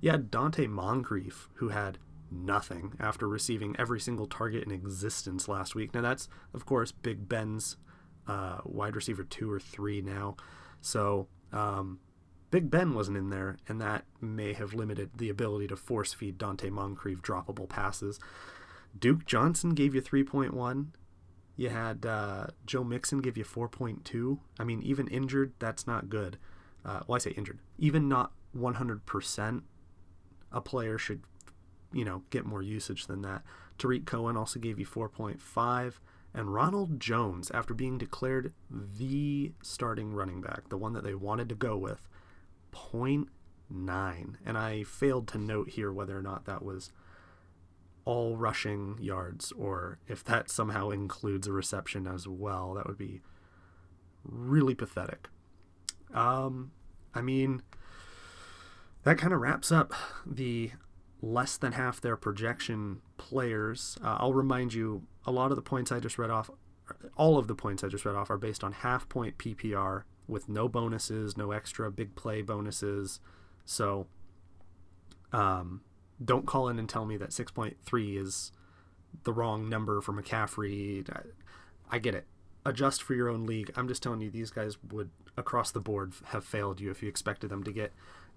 You 0.00 0.10
had 0.12 0.30
Donte 0.30 0.68
Moncrief, 0.68 1.48
who 1.54 1.70
had 1.70 1.98
nothing 2.30 2.94
after 3.00 3.28
receiving 3.28 3.74
every 3.78 4.00
single 4.00 4.26
target 4.26 4.64
in 4.64 4.70
existence 4.70 5.48
last 5.48 5.74
week. 5.74 5.94
Now 5.94 6.02
that's 6.02 6.28
of 6.54 6.66
course 6.66 6.92
Big 6.92 7.28
Ben's 7.28 7.76
uh, 8.26 8.58
wide 8.64 8.96
receiver 8.96 9.24
two 9.24 9.50
or 9.50 9.60
three 9.60 10.00
now, 10.00 10.36
so 10.80 11.28
um, 11.52 12.00
Big 12.50 12.70
Ben 12.70 12.94
wasn't 12.94 13.16
in 13.16 13.30
there, 13.30 13.58
and 13.68 13.80
that 13.80 14.04
may 14.20 14.52
have 14.52 14.74
limited 14.74 15.10
the 15.16 15.28
ability 15.28 15.68
to 15.68 15.76
force 15.76 16.12
feed 16.12 16.36
Donte 16.38 16.70
Moncrief 16.70 17.22
droppable 17.22 17.68
passes. 17.68 18.18
Duke 18.98 19.24
Johnson 19.24 19.70
gave 19.70 19.94
you 19.94 20.02
3.1. 20.02 20.86
You 21.56 21.68
had 21.68 22.04
uh, 22.04 22.48
Joe 22.66 22.82
Mixon 22.82 23.20
give 23.20 23.36
you 23.36 23.44
4.2. 23.44 24.38
I 24.58 24.64
mean, 24.64 24.82
even 24.82 25.06
injured, 25.08 25.52
that's 25.58 25.86
not 25.86 26.08
good. 26.08 26.38
Uh, 26.84 27.00
well, 27.06 27.16
I 27.16 27.18
say 27.18 27.30
injured. 27.32 27.60
Even 27.78 28.08
not 28.08 28.32
100%, 28.56 29.62
a 30.50 30.60
player 30.60 30.98
should, 30.98 31.22
you 31.92 32.04
know, 32.04 32.22
get 32.30 32.44
more 32.44 32.62
usage 32.62 33.06
than 33.06 33.22
that. 33.22 33.42
Tarik 33.78 34.06
Cohen 34.06 34.36
also 34.36 34.58
gave 34.60 34.78
you 34.78 34.86
4.5. 34.86 35.94
And 36.32 36.54
Ronald 36.54 37.00
Jones, 37.00 37.50
after 37.50 37.74
being 37.74 37.98
declared 37.98 38.52
the 38.70 39.52
starting 39.62 40.14
running 40.14 40.40
back, 40.40 40.68
the 40.68 40.76
one 40.76 40.92
that 40.92 41.02
they 41.02 41.14
wanted 41.14 41.48
to 41.48 41.54
go 41.56 41.76
with, 41.76 42.08
0.9. 42.72 44.34
And 44.46 44.58
I 44.58 44.84
failed 44.84 45.26
to 45.28 45.38
note 45.38 45.70
here 45.70 45.92
whether 45.92 46.16
or 46.16 46.22
not 46.22 46.44
that 46.44 46.64
was 46.64 46.92
all 48.04 48.36
rushing 48.36 48.96
yards 49.00 49.52
or 49.52 49.98
if 50.08 50.24
that 50.24 50.50
somehow 50.50 50.90
includes 50.90 51.46
a 51.46 51.52
reception 51.52 52.06
as 52.06 52.28
well. 52.28 52.74
That 52.74 52.86
would 52.86 52.98
be 52.98 53.22
really 54.24 54.74
pathetic. 54.74 55.28
Um, 56.14 56.72
I 57.14 57.22
mean, 57.22 57.62
that 59.04 59.18
kind 59.18 59.32
of 59.32 59.40
wraps 59.40 59.72
up 59.72 59.92
the 60.24 60.72
less 61.22 61.56
than 61.56 61.72
half 61.72 62.00
their 62.00 62.16
projection 62.16 63.00
players. 63.18 63.98
Uh, 64.02 64.16
I'll 64.20 64.32
remind 64.32 64.74
you 64.74 65.02
a 65.26 65.30
lot 65.30 65.50
of 65.50 65.56
the 65.56 65.62
points 65.62 65.92
I 65.92 66.00
just 66.00 66.18
read 66.18 66.30
off, 66.30 66.50
all 67.16 67.38
of 67.38 67.46
the 67.46 67.54
points 67.54 67.84
I 67.84 67.88
just 67.88 68.04
read 68.04 68.16
off 68.16 68.30
are 68.30 68.38
based 68.38 68.64
on 68.64 68.72
half 68.72 69.08
point 69.08 69.38
PPR 69.38 70.04
with 70.26 70.48
no 70.48 70.68
bonuses, 70.68 71.36
no 71.36 71.52
extra 71.52 71.90
big 71.90 72.14
play 72.14 72.42
bonuses. 72.42 73.20
So, 73.64 74.06
um, 75.32 75.82
don't 76.22 76.46
call 76.46 76.68
in 76.68 76.78
and 76.78 76.88
tell 76.88 77.04
me 77.04 77.16
that 77.16 77.30
6.3 77.30 78.20
is 78.20 78.52
the 79.24 79.32
wrong 79.32 79.68
number 79.68 80.00
for 80.00 80.12
McCaffrey. 80.12 81.08
I, 81.10 81.22
I 81.90 81.98
get 81.98 82.14
it. 82.14 82.26
Adjust 82.64 83.02
for 83.02 83.14
your 83.14 83.28
own 83.28 83.46
league. 83.46 83.72
I'm 83.74 83.88
just 83.88 84.02
telling 84.02 84.20
you, 84.20 84.30
these 84.30 84.50
guys 84.50 84.76
would, 84.90 85.10
across 85.36 85.70
the 85.70 85.80
board, 85.80 86.12
have 86.26 86.44
failed 86.44 86.80
you 86.80 86.90
if 86.90 87.02
you 87.02 87.08
expected 87.08 87.50
them 87.50 87.64
to 87.64 87.72
get 87.72 87.92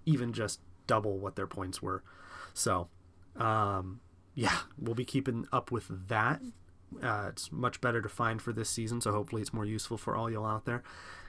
even 0.06 0.32
just 0.32 0.60
double 0.86 1.18
what 1.18 1.36
their 1.36 1.46
points 1.46 1.82
were. 1.82 2.02
So, 2.54 2.88
um, 3.36 4.00
yeah, 4.34 4.58
we'll 4.78 4.94
be 4.94 5.04
keeping 5.04 5.46
up 5.52 5.70
with 5.70 6.08
that. 6.08 6.40
Uh, 7.02 7.26
it's 7.28 7.50
much 7.50 7.80
better 7.80 8.00
to 8.00 8.08
find 8.08 8.40
for 8.40 8.52
this 8.52 8.70
season, 8.70 9.00
so 9.00 9.12
hopefully 9.12 9.42
it's 9.42 9.52
more 9.52 9.64
useful 9.64 9.98
for 9.98 10.16
all 10.16 10.30
y'all 10.30 10.46
out 10.46 10.64
there. 10.64 10.82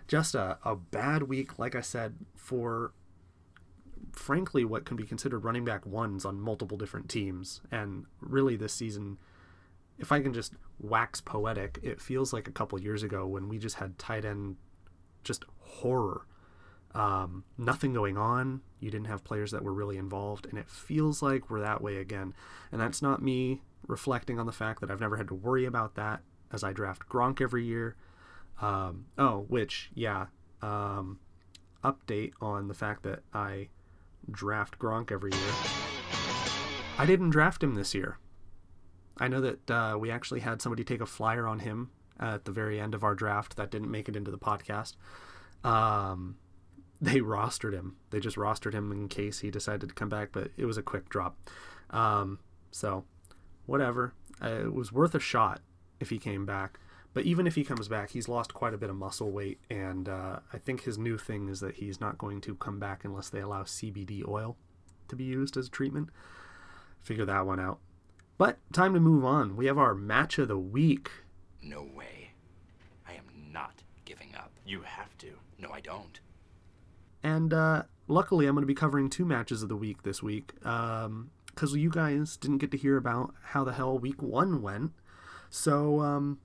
Just 0.07 0.35
a, 0.35 0.59
a 0.63 0.75
bad 0.75 1.23
week, 1.23 1.57
like 1.57 1.75
I 1.75 1.81
said, 1.81 2.15
for 2.35 2.93
frankly 4.11 4.63
what 4.63 4.85
can 4.85 4.95
be 4.95 5.03
considered 5.03 5.39
running 5.39 5.65
back 5.65 5.85
ones 5.85 6.23
on 6.23 6.39
multiple 6.39 6.77
different 6.77 7.09
teams. 7.09 7.61
And 7.71 8.05
really, 8.21 8.55
this 8.55 8.73
season, 8.73 9.17
if 9.97 10.11
I 10.11 10.21
can 10.21 10.33
just 10.33 10.53
wax 10.79 11.21
poetic, 11.21 11.79
it 11.81 11.99
feels 11.99 12.31
like 12.31 12.47
a 12.47 12.51
couple 12.51 12.79
years 12.79 13.03
ago 13.03 13.25
when 13.25 13.49
we 13.49 13.57
just 13.57 13.77
had 13.77 13.97
tight 13.97 14.25
end 14.25 14.57
just 15.23 15.43
horror. 15.59 16.21
Um, 16.95 17.43
nothing 17.57 17.93
going 17.93 18.17
on. 18.17 18.61
You 18.79 18.89
didn't 18.89 19.07
have 19.07 19.25
players 19.25 19.51
that 19.51 19.63
were 19.63 19.73
really 19.73 19.97
involved, 19.97 20.45
and 20.45 20.57
it 20.57 20.69
feels 20.69 21.21
like 21.21 21.49
we're 21.49 21.59
that 21.59 21.81
way 21.81 21.97
again. 21.97 22.33
And 22.71 22.79
that's 22.79 23.01
not 23.01 23.21
me 23.21 23.61
reflecting 23.85 24.39
on 24.39 24.45
the 24.45 24.53
fact 24.53 24.79
that 24.79 24.89
I've 24.89 25.01
never 25.01 25.17
had 25.17 25.27
to 25.27 25.35
worry 25.35 25.65
about 25.65 25.95
that 25.95 26.21
as 26.53 26.63
I 26.63 26.71
draft 26.71 27.09
Gronk 27.09 27.41
every 27.41 27.65
year. 27.65 27.97
Um, 28.61 29.07
oh, 29.17 29.45
which, 29.49 29.91
yeah, 29.93 30.27
um, 30.61 31.19
update 31.83 32.31
on 32.39 32.69
the 32.69 32.73
fact 32.73 33.03
that 33.03 33.19
I 33.33 33.67
draft 34.31 34.79
Gronk 34.79 35.11
every 35.11 35.31
year. 35.33 35.53
I 36.97 37.05
didn't 37.05 37.31
draft 37.31 37.61
him 37.61 37.75
this 37.75 37.93
year. 37.93 38.19
I 39.17 39.27
know 39.27 39.41
that 39.41 39.71
uh, 39.71 39.97
we 39.99 40.11
actually 40.11 40.39
had 40.39 40.61
somebody 40.61 40.85
take 40.85 41.01
a 41.01 41.05
flyer 41.05 41.45
on 41.45 41.59
him 41.59 41.91
at 42.21 42.45
the 42.45 42.53
very 42.53 42.79
end 42.79 42.95
of 42.95 43.03
our 43.03 43.15
draft 43.15 43.57
that 43.57 43.69
didn't 43.69 43.91
make 43.91 44.07
it 44.07 44.15
into 44.15 44.31
the 44.31 44.37
podcast. 44.37 44.95
Um, 45.65 46.37
they 47.01 47.19
rostered 47.19 47.73
him. 47.73 47.97
They 48.09 48.19
just 48.19 48.37
rostered 48.37 48.73
him 48.73 48.91
in 48.91 49.07
case 49.07 49.39
he 49.39 49.51
decided 49.51 49.89
to 49.89 49.95
come 49.95 50.09
back, 50.09 50.29
but 50.31 50.51
it 50.57 50.65
was 50.65 50.77
a 50.77 50.83
quick 50.83 51.09
drop. 51.09 51.37
Um, 51.89 52.39
so, 52.71 53.05
whatever. 53.65 54.13
Uh, 54.41 54.65
it 54.65 54.73
was 54.73 54.91
worth 54.91 55.15
a 55.15 55.19
shot 55.19 55.61
if 55.99 56.09
he 56.09 56.17
came 56.17 56.45
back. 56.45 56.79
But 57.13 57.23
even 57.23 57.47
if 57.47 57.55
he 57.55 57.63
comes 57.63 57.87
back, 57.87 58.09
he's 58.09 58.27
lost 58.27 58.53
quite 58.53 58.73
a 58.73 58.77
bit 58.77 58.89
of 58.89 58.97
muscle 58.97 59.31
weight, 59.31 59.61
and 59.69 60.09
uh, 60.09 60.39
I 60.51 60.57
think 60.57 60.83
his 60.83 60.97
new 60.97 61.17
thing 61.17 61.47
is 61.47 61.61
that 61.61 61.75
he's 61.75 62.01
not 62.01 62.17
going 62.17 62.41
to 62.41 62.55
come 62.55 62.77
back 62.77 63.05
unless 63.05 63.29
they 63.29 63.39
allow 63.39 63.63
CBD 63.63 64.27
oil 64.27 64.57
to 65.07 65.15
be 65.15 65.23
used 65.23 65.55
as 65.55 65.67
a 65.67 65.71
treatment. 65.71 66.09
Figure 67.01 67.23
that 67.23 67.45
one 67.45 67.59
out. 67.59 67.79
But 68.37 68.57
time 68.73 68.93
to 68.95 68.99
move 68.99 69.23
on. 69.23 69.55
We 69.55 69.67
have 69.67 69.77
our 69.77 69.95
match 69.95 70.37
of 70.39 70.49
the 70.49 70.57
week. 70.57 71.09
No 71.61 71.83
way. 71.83 72.31
I 73.07 73.13
am 73.13 73.53
not 73.53 73.83
giving 74.03 74.35
up. 74.35 74.51
You 74.65 74.81
have 74.81 75.17
to. 75.19 75.35
No, 75.57 75.69
I 75.71 75.79
don't. 75.79 76.19
And 77.25 77.55
uh, 77.55 77.83
luckily, 78.07 78.45
I'm 78.45 78.53
going 78.53 78.61
to 78.61 78.67
be 78.67 78.75
covering 78.75 79.09
two 79.09 79.25
matches 79.25 79.63
of 79.63 79.69
the 79.69 79.75
week 79.75 80.03
this 80.03 80.21
week 80.21 80.53
because 80.59 81.05
um, 81.05 81.31
you 81.57 81.89
guys 81.89 82.37
didn't 82.37 82.59
get 82.59 82.69
to 82.69 82.77
hear 82.77 82.97
about 82.97 83.33
how 83.45 83.63
the 83.63 83.73
hell 83.73 83.97
week 83.97 84.21
one 84.21 84.61
went. 84.61 84.91
So 85.49 86.01
um, 86.01 86.37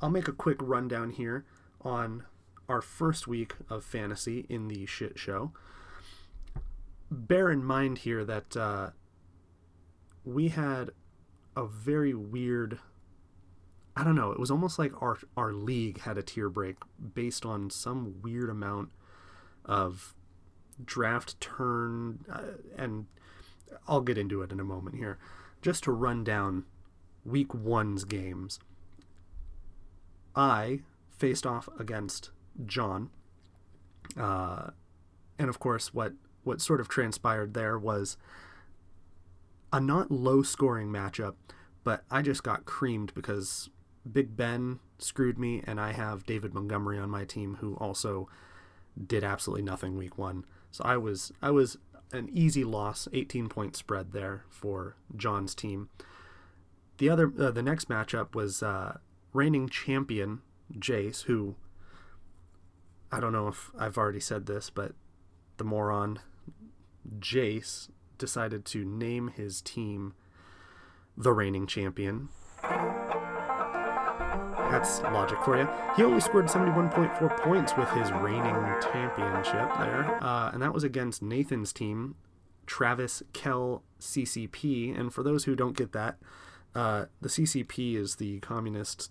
I'll 0.00 0.08
make 0.08 0.26
a 0.26 0.32
quick 0.32 0.56
rundown 0.62 1.10
here 1.10 1.44
on 1.82 2.24
our 2.66 2.80
first 2.80 3.28
week 3.28 3.56
of 3.68 3.84
fantasy 3.84 4.46
in 4.48 4.68
the 4.68 4.86
shit 4.86 5.18
show. 5.18 5.52
Bear 7.10 7.50
in 7.50 7.62
mind 7.62 7.98
here 7.98 8.24
that 8.24 8.56
uh, 8.56 8.90
we 10.24 10.48
had 10.48 10.92
a 11.54 11.66
very 11.66 12.14
weird. 12.14 12.78
I 13.94 14.02
don't 14.02 14.16
know. 14.16 14.32
It 14.32 14.40
was 14.40 14.50
almost 14.50 14.78
like 14.78 14.94
our 15.02 15.18
our 15.36 15.52
league 15.52 16.00
had 16.00 16.16
a 16.16 16.22
tier 16.22 16.48
break 16.48 16.76
based 17.12 17.44
on 17.44 17.68
some 17.68 18.22
weird 18.22 18.48
amount 18.48 18.88
of 19.66 20.14
draft 20.82 21.40
turn, 21.40 22.24
uh, 22.32 22.42
and 22.76 23.06
I'll 23.86 24.00
get 24.00 24.18
into 24.18 24.42
it 24.42 24.52
in 24.52 24.60
a 24.60 24.64
moment 24.64 24.96
here. 24.96 25.18
Just 25.62 25.84
to 25.84 25.92
run 25.92 26.24
down 26.24 26.64
week 27.24 27.52
one's 27.52 28.04
games. 28.04 28.60
I 30.34 30.80
faced 31.10 31.46
off 31.46 31.68
against 31.78 32.30
John. 32.64 33.10
Uh, 34.16 34.70
and 35.38 35.48
of 35.48 35.58
course, 35.58 35.92
what, 35.92 36.12
what 36.44 36.60
sort 36.60 36.80
of 36.80 36.88
transpired 36.88 37.54
there 37.54 37.78
was 37.78 38.16
a 39.72 39.80
not 39.80 40.10
low 40.10 40.42
scoring 40.42 40.88
matchup, 40.88 41.34
but 41.84 42.04
I 42.10 42.22
just 42.22 42.42
got 42.42 42.64
creamed 42.64 43.12
because 43.14 43.68
Big 44.10 44.36
Ben 44.36 44.78
screwed 44.98 45.38
me, 45.38 45.62
and 45.66 45.80
I 45.80 45.92
have 45.92 46.26
David 46.26 46.54
Montgomery 46.54 46.98
on 46.98 47.10
my 47.10 47.24
team 47.24 47.56
who 47.60 47.74
also 47.76 48.28
did 49.04 49.24
absolutely 49.24 49.62
nothing 49.62 49.96
week 49.96 50.16
one. 50.18 50.44
So 50.70 50.84
I 50.84 50.96
was 50.96 51.32
I 51.42 51.50
was 51.50 51.78
an 52.12 52.28
easy 52.32 52.64
loss, 52.64 53.08
18 53.12 53.48
point 53.48 53.76
spread 53.76 54.12
there 54.12 54.44
for 54.48 54.96
John's 55.14 55.54
team. 55.54 55.88
The 56.98 57.10
other 57.10 57.32
uh, 57.38 57.50
the 57.50 57.62
next 57.62 57.88
matchup 57.88 58.34
was 58.34 58.62
uh, 58.62 58.98
reigning 59.32 59.68
champion 59.68 60.40
Jace, 60.74 61.22
who 61.24 61.56
I 63.12 63.20
don't 63.20 63.32
know 63.32 63.48
if 63.48 63.70
I've 63.78 63.98
already 63.98 64.20
said 64.20 64.46
this, 64.46 64.70
but 64.70 64.92
the 65.56 65.64
moron 65.64 66.20
Jace 67.18 67.88
decided 68.18 68.64
to 68.66 68.84
name 68.84 69.28
his 69.28 69.60
team 69.60 70.14
the 71.16 71.32
reigning 71.32 71.66
champion. 71.66 72.28
That's 74.70 75.00
logic 75.02 75.38
for 75.44 75.56
you. 75.56 75.68
He 75.96 76.02
only 76.02 76.20
scored 76.20 76.46
71.4 76.46 77.36
points 77.38 77.76
with 77.76 77.88
his 77.90 78.10
reigning 78.12 78.54
championship 78.92 79.70
there, 79.78 80.22
uh, 80.22 80.50
and 80.52 80.60
that 80.62 80.74
was 80.74 80.84
against 80.84 81.22
Nathan's 81.22 81.72
team, 81.72 82.16
Travis 82.66 83.22
Kell 83.32 83.82
CCP. 84.00 84.98
And 84.98 85.14
for 85.14 85.22
those 85.22 85.44
who 85.44 85.54
don't 85.54 85.76
get 85.76 85.92
that, 85.92 86.16
uh, 86.74 87.06
the 87.20 87.28
CCP 87.28 87.96
is 87.96 88.16
the 88.16 88.40
Communist 88.40 89.10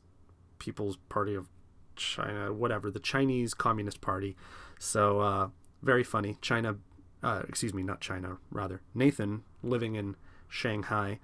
People's 0.59 0.97
Party 1.09 1.33
of 1.33 1.47
China, 1.95 2.53
whatever, 2.53 2.91
the 2.91 3.00
Chinese 3.00 3.53
Communist 3.53 4.01
Party. 4.01 4.35
So 4.77 5.21
uh, 5.21 5.50
very 5.81 6.03
funny. 6.03 6.38
China, 6.41 6.75
uh, 7.24 7.43
excuse 7.47 7.74
me, 7.74 7.81
not 7.81 8.01
China, 8.01 8.38
rather 8.51 8.81
Nathan 8.93 9.43
living 9.63 9.95
in 9.95 10.15
Shanghai. 10.50 11.19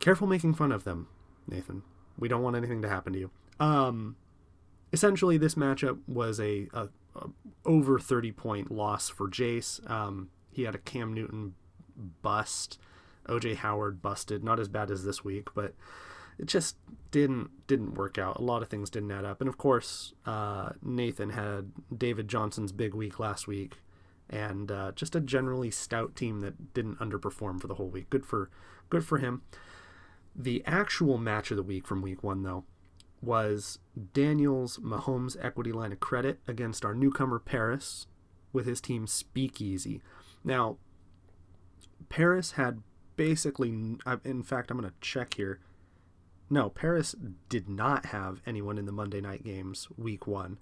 Careful 0.00 0.26
making 0.26 0.54
fun 0.54 0.72
of 0.72 0.84
them, 0.84 1.08
Nathan. 1.46 1.82
We 2.18 2.28
don't 2.28 2.42
want 2.42 2.56
anything 2.56 2.82
to 2.82 2.88
happen 2.88 3.12
to 3.12 3.18
you. 3.18 3.30
Um, 3.58 4.16
essentially, 4.92 5.38
this 5.38 5.54
matchup 5.54 5.98
was 6.06 6.40
a, 6.40 6.68
a, 6.72 6.88
a 7.16 7.28
over 7.64 7.98
thirty 7.98 8.32
point 8.32 8.70
loss 8.70 9.08
for 9.08 9.28
Jace. 9.28 9.88
Um, 9.90 10.30
he 10.50 10.62
had 10.62 10.74
a 10.74 10.78
Cam 10.78 11.14
Newton 11.14 11.54
bust. 12.22 12.78
OJ 13.26 13.56
Howard 13.56 14.02
busted. 14.02 14.42
Not 14.42 14.58
as 14.58 14.68
bad 14.68 14.90
as 14.90 15.04
this 15.04 15.24
week, 15.24 15.48
but 15.54 15.74
it 16.38 16.46
just 16.46 16.76
didn't 17.10 17.66
didn't 17.66 17.94
work 17.94 18.18
out. 18.18 18.38
A 18.38 18.42
lot 18.42 18.62
of 18.62 18.68
things 18.68 18.90
didn't 18.90 19.10
add 19.10 19.24
up, 19.24 19.40
and 19.40 19.48
of 19.48 19.58
course, 19.58 20.14
uh, 20.24 20.70
Nathan 20.82 21.30
had 21.30 21.72
David 21.96 22.28
Johnson's 22.28 22.72
big 22.72 22.94
week 22.94 23.18
last 23.18 23.46
week, 23.46 23.76
and 24.28 24.72
uh, 24.72 24.92
just 24.92 25.14
a 25.14 25.20
generally 25.20 25.70
stout 25.70 26.16
team 26.16 26.40
that 26.40 26.72
didn't 26.72 26.98
underperform 26.98 27.60
for 27.60 27.66
the 27.66 27.74
whole 27.74 27.88
week. 27.88 28.08
Good 28.10 28.24
for 28.24 28.50
good 28.88 29.04
for 29.04 29.18
him. 29.18 29.42
The 30.34 30.62
actual 30.66 31.18
match 31.18 31.50
of 31.50 31.56
the 31.56 31.62
week 31.62 31.86
from 31.86 32.02
week 32.02 32.22
one, 32.22 32.42
though, 32.42 32.64
was 33.20 33.78
Daniel's 34.12 34.78
Mahomes 34.78 35.36
equity 35.44 35.72
line 35.72 35.92
of 35.92 36.00
credit 36.00 36.40
against 36.48 36.84
our 36.84 36.94
newcomer 36.94 37.38
Paris 37.38 38.06
with 38.52 38.66
his 38.66 38.80
team 38.80 39.06
Speakeasy. 39.06 40.00
Now, 40.42 40.78
Paris 42.08 42.52
had 42.52 42.82
basically, 43.16 43.68
in 44.24 44.42
fact, 44.42 44.70
I'm 44.70 44.78
going 44.78 44.90
to 44.90 44.96
check 45.00 45.34
here. 45.34 45.60
No, 46.48 46.70
Paris 46.70 47.14
did 47.48 47.68
not 47.68 48.06
have 48.06 48.40
anyone 48.46 48.78
in 48.78 48.86
the 48.86 48.92
Monday 48.92 49.20
night 49.20 49.44
games 49.44 49.88
week 49.96 50.26
one. 50.26 50.58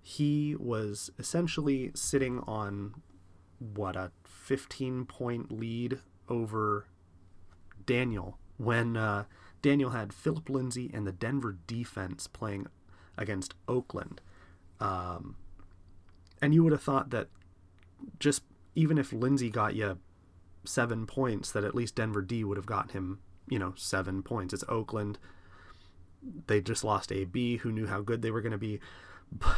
He 0.00 0.56
was 0.58 1.10
essentially 1.18 1.90
sitting 1.94 2.40
on 2.40 2.94
what 3.58 3.96
a 3.96 4.12
15 4.24 5.04
point 5.04 5.52
lead 5.52 5.98
over 6.28 6.86
Daniel 7.84 8.38
when 8.56 8.96
uh, 8.96 9.24
Daniel 9.60 9.90
had 9.90 10.12
Philip 10.12 10.48
Lindsay 10.48 10.90
and 10.92 11.06
the 11.06 11.12
Denver 11.12 11.56
defense 11.66 12.26
playing 12.26 12.66
against 13.16 13.54
Oakland. 13.68 14.20
Um, 14.80 15.36
and 16.40 16.54
you 16.54 16.64
would 16.64 16.72
have 16.72 16.82
thought 16.82 17.10
that 17.10 17.28
just 18.18 18.42
even 18.74 18.98
if 18.98 19.12
Lindsay 19.12 19.50
got 19.50 19.74
you 19.74 19.98
seven 20.64 21.06
points, 21.06 21.52
that 21.52 21.64
at 21.64 21.74
least 21.74 21.96
Denver 21.96 22.22
D 22.22 22.44
would 22.44 22.56
have 22.56 22.66
gotten 22.66 22.90
him, 22.90 23.20
you 23.48 23.58
know, 23.58 23.74
seven 23.76 24.22
points. 24.22 24.54
It's 24.54 24.64
Oakland. 24.68 25.18
They 26.46 26.60
just 26.60 26.84
lost 26.84 27.12
AB, 27.12 27.58
who 27.58 27.72
knew 27.72 27.86
how 27.86 28.00
good 28.00 28.22
they 28.22 28.30
were 28.30 28.40
going 28.40 28.52
to 28.52 28.58
be. 28.58 28.80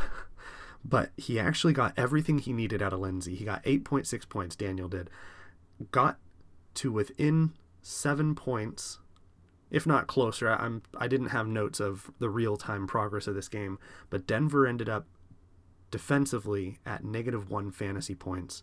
But 0.85 1.13
he 1.17 1.41
actually 1.41 1.73
got 1.73 1.95
everything 1.97 2.39
he 2.39 2.53
needed 2.53 2.83
out 2.83 2.93
of 2.93 3.01
Lindsay. 3.01 3.35
He 3.35 3.45
got 3.45 3.65
8.6 3.65 4.29
points, 4.29 4.55
Daniel 4.55 4.89
did. 4.89 5.09
Got 5.91 6.19
to 6.75 6.93
within 6.93 7.53
seven 7.85 8.35
points, 8.35 8.99
if 9.71 9.87
not 9.87 10.07
closer. 10.07 10.51
I'm 10.51 10.83
I 10.97 11.07
didn't 11.07 11.29
have 11.29 11.47
notes 11.47 11.79
of 11.79 12.11
the 12.19 12.31
real 12.31 12.57
time 12.57 12.87
progress 12.87 13.27
of 13.27 13.35
this 13.35 13.49
game, 13.49 13.79
but 14.11 14.27
Denver 14.27 14.67
ended 14.67 14.89
up 14.89 15.07
defensively 15.91 16.79
at 16.85 17.05
negative 17.05 17.51
one 17.51 17.71
fantasy 17.71 18.15
points. 18.15 18.63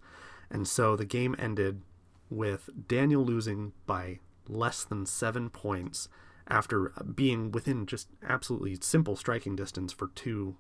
And 0.50 0.68
so 0.68 0.98
the 0.98 1.06
game 1.06 1.36
ended 1.40 1.82
with 2.30 2.70
Daniel 2.88 3.24
losing 3.24 3.72
by 3.86 4.20
less 4.50 4.84
than 4.84 5.06
seven 5.06 5.50
points 5.50 6.10
after 6.48 6.92
being 7.16 7.52
within 7.52 7.86
just 7.86 8.10
absolutely 8.28 8.78
simple 8.82 9.16
striking 9.16 9.56
distance 9.56 9.94
for 9.94 10.08
two 10.16 10.58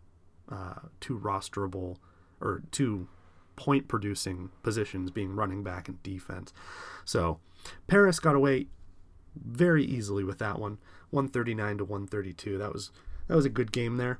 uh, 0.49 0.87
two 0.99 1.17
rosterable 1.17 1.97
or 2.39 2.63
two 2.71 3.07
point 3.55 3.87
producing 3.87 4.49
positions 4.63 5.11
being 5.11 5.35
running 5.35 5.63
back 5.63 5.87
and 5.87 6.01
defense. 6.03 6.53
So 7.05 7.39
Paris 7.87 8.19
got 8.19 8.35
away 8.35 8.67
very 9.35 9.83
easily 9.83 10.23
with 10.23 10.39
that 10.39 10.59
one, 10.59 10.77
139 11.11 11.79
to 11.79 11.85
132. 11.85 12.57
That 12.57 12.73
was 12.73 12.91
that 13.27 13.35
was 13.35 13.45
a 13.45 13.49
good 13.49 13.71
game 13.71 13.97
there. 13.97 14.19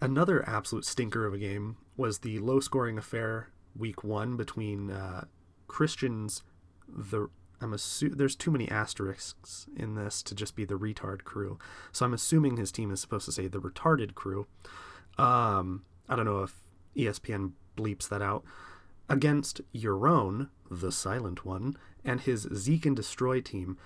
Another 0.00 0.48
absolute 0.48 0.84
stinker 0.84 1.26
of 1.26 1.34
a 1.34 1.38
game 1.38 1.76
was 1.96 2.20
the 2.20 2.38
low 2.38 2.60
scoring 2.60 2.98
affair 2.98 3.48
week 3.76 4.02
one 4.02 4.36
between 4.36 4.90
uh, 4.90 5.24
Christians 5.66 6.42
the 6.88 7.28
I'm 7.60 7.72
assu- 7.72 8.16
there's 8.16 8.34
too 8.34 8.50
many 8.50 8.68
asterisks 8.68 9.66
in 9.76 9.94
this 9.94 10.22
to 10.24 10.34
just 10.34 10.56
be 10.56 10.64
the 10.64 10.78
retard 10.78 11.22
crew. 11.22 11.58
So 11.92 12.04
I'm 12.04 12.12
assuming 12.12 12.56
his 12.56 12.72
team 12.72 12.90
is 12.90 13.00
supposed 13.00 13.24
to 13.26 13.32
say 13.32 13.46
the 13.46 13.60
retarded 13.60 14.14
crew. 14.14 14.46
Um, 15.16 15.84
I 16.08 16.16
don't 16.16 16.24
know 16.24 16.42
if 16.42 16.54
ESPN 16.96 17.52
bleeps 17.76 18.08
that 18.08 18.20
out. 18.20 18.44
Against 19.12 19.60
Yaron, 19.74 20.48
the 20.70 20.90
silent 20.90 21.44
one, 21.44 21.76
and 22.02 22.22
his 22.22 22.48
Zeke 22.54 22.86
and 22.86 22.96
Destroy 22.96 23.42
team. 23.42 23.76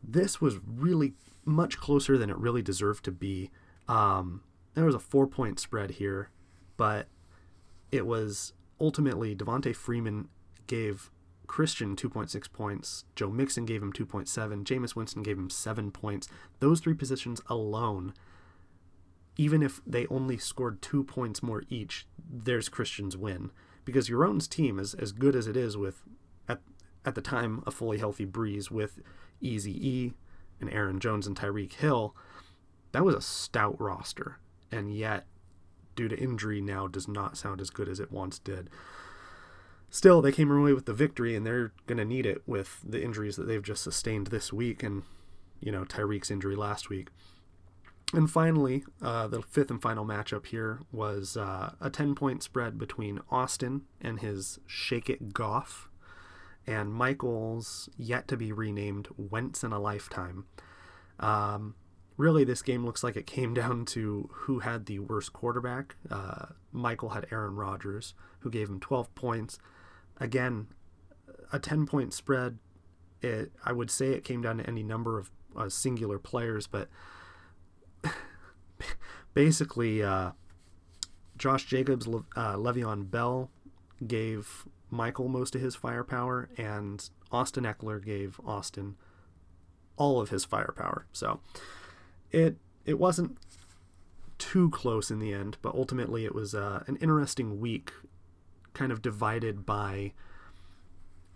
This 0.00 0.40
was 0.40 0.60
really 0.64 1.14
much 1.44 1.76
closer 1.78 2.16
than 2.16 2.30
it 2.30 2.38
really 2.38 2.62
deserved 2.62 3.04
to 3.06 3.10
be. 3.10 3.50
Um, 3.88 4.42
there 4.74 4.84
was 4.84 4.94
a 4.94 5.00
four 5.00 5.26
point 5.26 5.58
spread 5.58 5.90
here, 5.92 6.30
but 6.76 7.08
it 7.90 8.06
was 8.06 8.52
ultimately 8.80 9.34
Devonta 9.34 9.74
Freeman 9.74 10.28
gave 10.68 11.10
Christian 11.48 11.96
2.6 11.96 12.52
points, 12.52 13.04
Joe 13.16 13.28
Mixon 13.28 13.66
gave 13.66 13.82
him 13.82 13.92
2.7, 13.92 14.62
Jameis 14.62 14.94
Winston 14.94 15.24
gave 15.24 15.36
him 15.36 15.50
7 15.50 15.90
points. 15.90 16.28
Those 16.60 16.78
three 16.78 16.94
positions 16.94 17.40
alone, 17.48 18.14
even 19.36 19.64
if 19.64 19.80
they 19.84 20.06
only 20.06 20.38
scored 20.38 20.80
2 20.80 21.02
points 21.02 21.42
more 21.42 21.64
each, 21.68 22.06
there's 22.16 22.68
Christian's 22.68 23.16
win. 23.16 23.50
Because 23.84 24.08
Yaron 24.08 24.46
team 24.48 24.78
is 24.78 24.94
as 24.94 25.12
good 25.12 25.34
as 25.34 25.46
it 25.46 25.56
is 25.56 25.76
with, 25.76 26.02
at, 26.48 26.60
at 27.04 27.14
the 27.14 27.20
time, 27.20 27.62
a 27.66 27.70
fully 27.70 27.98
healthy 27.98 28.26
Brees 28.26 28.70
with 28.70 29.00
Easy 29.40 29.88
E 29.88 30.12
and 30.60 30.72
Aaron 30.72 31.00
Jones 31.00 31.26
and 31.26 31.36
Tyreek 31.36 31.74
Hill. 31.74 32.14
That 32.92 33.04
was 33.04 33.14
a 33.14 33.20
stout 33.20 33.80
roster. 33.80 34.38
And 34.70 34.94
yet, 34.94 35.26
due 35.96 36.08
to 36.08 36.18
injury, 36.18 36.60
now 36.60 36.86
does 36.86 37.08
not 37.08 37.36
sound 37.36 37.60
as 37.60 37.70
good 37.70 37.88
as 37.88 38.00
it 38.00 38.12
once 38.12 38.38
did 38.38 38.70
still 39.90 40.22
they 40.22 40.32
came 40.32 40.50
away 40.50 40.72
with 40.72 40.86
the 40.86 40.94
victory 40.94 41.34
and 41.34 41.44
they're 41.44 41.72
going 41.86 41.98
to 41.98 42.04
need 42.04 42.24
it 42.24 42.42
with 42.46 42.80
the 42.88 43.02
injuries 43.02 43.36
that 43.36 43.44
they've 43.44 43.62
just 43.62 43.82
sustained 43.82 44.28
this 44.28 44.52
week 44.52 44.82
and 44.82 45.02
you 45.60 45.70
know 45.70 45.84
Tyreek's 45.84 46.30
injury 46.30 46.56
last 46.56 46.88
week. 46.88 47.08
And 48.12 48.28
finally, 48.28 48.84
uh, 49.00 49.28
the 49.28 49.40
fifth 49.42 49.70
and 49.70 49.80
final 49.80 50.04
matchup 50.04 50.46
here 50.46 50.80
was 50.90 51.36
uh, 51.36 51.74
a 51.80 51.90
10 51.90 52.14
point 52.14 52.42
spread 52.42 52.76
between 52.76 53.20
Austin 53.30 53.82
and 54.00 54.20
his 54.20 54.58
Shake 54.66 55.08
It 55.08 55.32
Goff 55.32 55.88
and 56.66 56.92
Michael's 56.92 57.88
yet 57.96 58.26
to 58.28 58.36
be 58.36 58.52
renamed 58.52 59.08
Wentz 59.16 59.62
in 59.62 59.72
a 59.72 59.78
Lifetime. 59.78 60.46
Um, 61.20 61.76
really, 62.16 62.42
this 62.44 62.62
game 62.62 62.84
looks 62.84 63.04
like 63.04 63.16
it 63.16 63.26
came 63.26 63.54
down 63.54 63.84
to 63.86 64.28
who 64.32 64.58
had 64.60 64.86
the 64.86 64.98
worst 64.98 65.32
quarterback. 65.32 65.94
Uh, 66.10 66.46
Michael 66.72 67.10
had 67.10 67.26
Aaron 67.30 67.54
Rodgers, 67.54 68.14
who 68.40 68.50
gave 68.50 68.68
him 68.68 68.80
12 68.80 69.14
points 69.14 69.58
again, 70.18 70.68
a 71.52 71.58
10 71.58 71.86
point 71.86 72.12
spread, 72.12 72.58
it, 73.22 73.52
I 73.64 73.72
would 73.72 73.90
say 73.90 74.08
it 74.08 74.24
came 74.24 74.42
down 74.42 74.58
to 74.58 74.66
any 74.66 74.82
number 74.82 75.18
of 75.18 75.30
uh, 75.56 75.68
singular 75.68 76.18
players, 76.18 76.66
but 76.66 76.88
basically, 79.34 80.02
uh, 80.02 80.32
Josh 81.36 81.64
Jacobs, 81.64 82.06
Le- 82.06 82.24
uh, 82.36 82.56
Le'Veon 82.56 83.10
Bell 83.10 83.50
gave 84.06 84.66
Michael 84.90 85.28
most 85.28 85.54
of 85.54 85.60
his 85.60 85.74
firepower, 85.74 86.48
and 86.56 87.08
Austin 87.30 87.64
Ekeler 87.64 88.04
gave 88.04 88.40
Austin 88.44 88.96
all 89.96 90.20
of 90.20 90.30
his 90.30 90.44
firepower. 90.44 91.06
So 91.12 91.40
it 92.30 92.56
it 92.84 92.98
wasn't 92.98 93.36
too 94.38 94.70
close 94.70 95.10
in 95.10 95.18
the 95.18 95.32
end, 95.32 95.58
but 95.62 95.74
ultimately 95.74 96.24
it 96.24 96.34
was 96.34 96.54
uh, 96.54 96.82
an 96.86 96.96
interesting 96.96 97.60
week 97.60 97.92
kind 98.72 98.90
of 98.90 99.02
divided 99.02 99.66
by, 99.66 100.12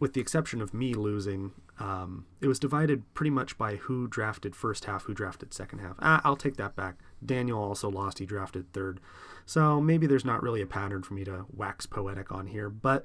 with 0.01 0.15
the 0.15 0.21
exception 0.21 0.63
of 0.63 0.73
me 0.73 0.95
losing, 0.95 1.53
um, 1.79 2.25
it 2.41 2.47
was 2.47 2.59
divided 2.59 3.03
pretty 3.13 3.31
much 3.31 3.59
by 3.59 3.77
who 3.77 4.09
drafted 4.09 4.57
first 4.57 4.87
half, 4.87 5.05
who 5.05 5.15
drafted 5.15 5.53
second 5.53 5.81
half. 5.81 5.97
Ah, 6.01 6.21
I'll 6.25 6.37
take 6.37 6.57
that 6.57 6.75
back. 6.75 6.97
Daniel 7.25 7.63
also 7.63 7.91
lost; 7.91 8.19
he 8.19 8.27
drafted 8.27 8.73
third, 8.73 9.01
so 9.47 9.81
maybe 9.81 10.07
there's 10.07 10.25
not 10.25 10.43
really 10.43 10.63
a 10.63 10.67
pattern 10.67 11.03
for 11.03 11.15
me 11.15 11.25
to 11.25 11.47
wax 11.53 11.87
poetic 11.87 12.33
on 12.33 12.49
here, 12.49 12.69
but 12.69 13.05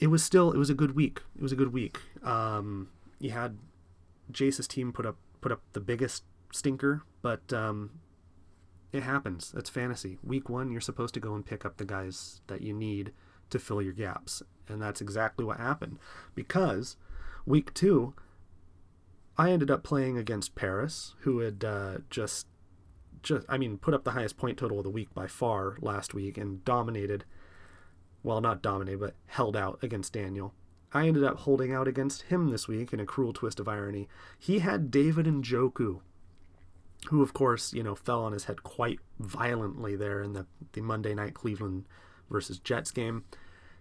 it 0.00 0.08
was 0.08 0.22
still 0.22 0.52
it 0.52 0.58
was 0.58 0.70
a 0.70 0.74
good 0.74 0.94
week. 0.94 1.20
It 1.36 1.42
was 1.42 1.52
a 1.52 1.56
good 1.56 1.72
week. 1.72 2.00
Um, 2.22 2.88
you 3.18 3.30
had 3.30 3.58
Jace's 4.30 4.68
team 4.68 4.92
put 4.92 5.06
up 5.06 5.16
put 5.40 5.52
up 5.52 5.62
the 5.72 5.80
biggest 5.80 6.24
stinker, 6.52 7.02
but 7.22 7.52
um, 7.52 8.00
it 8.92 9.02
happens. 9.02 9.54
It's 9.56 9.70
fantasy. 9.70 10.18
Week 10.22 10.48
one, 10.48 10.70
you're 10.70 10.80
supposed 10.80 11.14
to 11.14 11.20
go 11.20 11.34
and 11.34 11.44
pick 11.44 11.64
up 11.64 11.76
the 11.76 11.84
guys 11.84 12.40
that 12.46 12.62
you 12.62 12.72
need 12.72 13.12
to 13.50 13.58
fill 13.58 13.82
your 13.82 13.92
gaps. 13.92 14.42
And 14.68 14.80
that's 14.80 15.00
exactly 15.00 15.44
what 15.44 15.58
happened. 15.58 15.98
Because 16.34 16.96
week 17.44 17.72
two, 17.74 18.14
I 19.38 19.50
ended 19.50 19.70
up 19.70 19.84
playing 19.84 20.16
against 20.18 20.54
Paris, 20.54 21.14
who 21.20 21.40
had 21.40 21.64
uh, 21.64 21.98
just, 22.10 22.46
just, 23.26 23.46
I 23.48 23.58
mean, 23.58 23.76
put 23.78 23.94
up 23.94 24.04
the 24.04 24.12
highest 24.12 24.36
point 24.36 24.58
total 24.58 24.78
of 24.78 24.84
the 24.84 24.90
week 24.90 25.12
by 25.12 25.26
far 25.26 25.76
last 25.80 26.14
week 26.14 26.38
and 26.38 26.64
dominated. 26.64 27.24
Well, 28.22 28.40
not 28.40 28.62
dominated, 28.62 29.00
but 29.00 29.14
held 29.26 29.56
out 29.56 29.78
against 29.82 30.12
Daniel. 30.12 30.54
I 30.92 31.06
ended 31.06 31.24
up 31.24 31.40
holding 31.40 31.72
out 31.72 31.88
against 31.88 32.22
him 32.22 32.48
this 32.48 32.68
week 32.68 32.92
in 32.92 33.00
a 33.00 33.04
cruel 33.06 33.32
twist 33.32 33.60
of 33.60 33.68
irony. 33.68 34.08
He 34.38 34.60
had 34.60 34.90
David 34.90 35.26
Njoku, 35.26 36.00
who, 37.08 37.22
of 37.22 37.34
course, 37.34 37.72
you 37.72 37.82
know, 37.82 37.94
fell 37.94 38.22
on 38.22 38.32
his 38.32 38.44
head 38.44 38.62
quite 38.62 39.00
violently 39.18 39.96
there 39.96 40.22
in 40.22 40.32
the, 40.32 40.46
the 40.72 40.80
Monday 40.80 41.14
night 41.14 41.34
Cleveland 41.34 41.84
versus 42.30 42.58
Jets 42.58 42.90
game. 42.90 43.24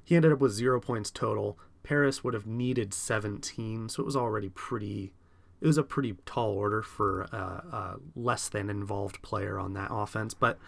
He 0.03 0.15
ended 0.15 0.31
up 0.31 0.39
with 0.39 0.51
zero 0.51 0.79
points 0.79 1.11
total. 1.11 1.57
Paris 1.83 2.23
would 2.23 2.33
have 2.33 2.47
needed 2.47 2.93
17, 2.93 3.89
so 3.89 4.01
it 4.01 4.05
was 4.05 4.15
already 4.15 4.49
pretty. 4.49 5.13
It 5.61 5.67
was 5.67 5.77
a 5.77 5.83
pretty 5.83 6.15
tall 6.25 6.51
order 6.51 6.81
for 6.81 7.21
a, 7.23 7.35
a 7.35 7.95
less 8.15 8.49
than 8.49 8.69
involved 8.69 9.21
player 9.21 9.57
on 9.57 9.73
that 9.73 9.87
offense, 9.91 10.33
but 10.33 10.59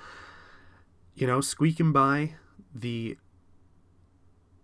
you 1.14 1.28
know, 1.28 1.42
squeaking 1.42 1.92
by 1.92 2.36
the 2.74 3.18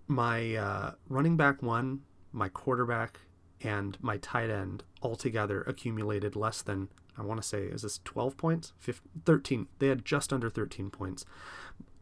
my 0.07 0.55
uh, 0.55 0.91
running 1.09 1.37
back 1.37 1.63
one, 1.63 2.01
my 2.31 2.49
quarterback, 2.49 3.21
and 3.61 3.97
my 4.01 4.17
tight 4.17 4.49
end 4.49 4.83
altogether 5.01 5.61
accumulated 5.63 6.35
less 6.35 6.61
than 6.61 6.89
I 7.17 7.23
want 7.23 7.41
to 7.41 7.47
say 7.47 7.63
is 7.63 7.83
this 7.83 7.99
12 8.03 8.37
points, 8.37 8.73
15, 8.79 9.21
13. 9.25 9.67
They 9.79 9.87
had 9.87 10.05
just 10.05 10.33
under 10.33 10.49
13 10.49 10.89
points. 10.89 11.25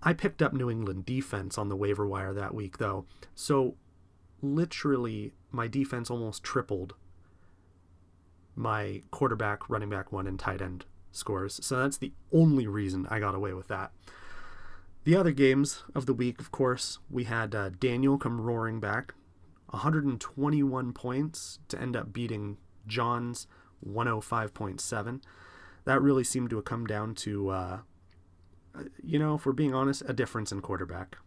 I 0.03 0.13
picked 0.13 0.41
up 0.41 0.53
New 0.53 0.69
England 0.69 1.05
defense 1.05 1.57
on 1.57 1.69
the 1.69 1.75
waiver 1.75 2.07
wire 2.07 2.33
that 2.33 2.55
week 2.55 2.77
though, 2.77 3.05
so 3.35 3.75
literally 4.41 5.33
my 5.51 5.67
defense 5.67 6.09
almost 6.09 6.43
tripled 6.43 6.95
my 8.55 9.01
quarterback, 9.11 9.69
running 9.69 9.89
back 9.89 10.11
one, 10.11 10.27
and 10.27 10.39
tight 10.39 10.61
end 10.61 10.85
scores. 11.11 11.59
So 11.63 11.77
that's 11.77 11.97
the 11.97 12.13
only 12.31 12.67
reason 12.67 13.07
I 13.09 13.19
got 13.19 13.35
away 13.35 13.53
with 13.53 13.67
that. 13.67 13.91
The 15.03 15.15
other 15.15 15.31
games 15.31 15.83
of 15.95 16.05
the 16.05 16.13
week, 16.13 16.39
of 16.39 16.51
course, 16.51 16.99
we 17.09 17.23
had 17.23 17.55
uh, 17.55 17.69
Daniel 17.69 18.17
come 18.17 18.39
roaring 18.39 18.79
back, 18.79 19.13
121 19.71 20.93
points 20.93 21.59
to 21.69 21.81
end 21.81 21.95
up 21.95 22.13
beating 22.13 22.57
John's 22.85 23.47
105.7. 23.87 25.21
That 25.85 26.01
really 26.01 26.23
seemed 26.23 26.51
to 26.51 26.57
have 26.57 26.65
come 26.65 26.85
down 26.85 27.15
to, 27.15 27.49
uh, 27.49 27.79
you 29.03 29.17
know, 29.17 29.35
if 29.35 29.45
we're 29.45 29.53
being 29.53 29.73
honest, 29.73 30.03
a 30.07 30.13
difference 30.13 30.51
in 30.51 30.61
quarterback. 30.61 31.17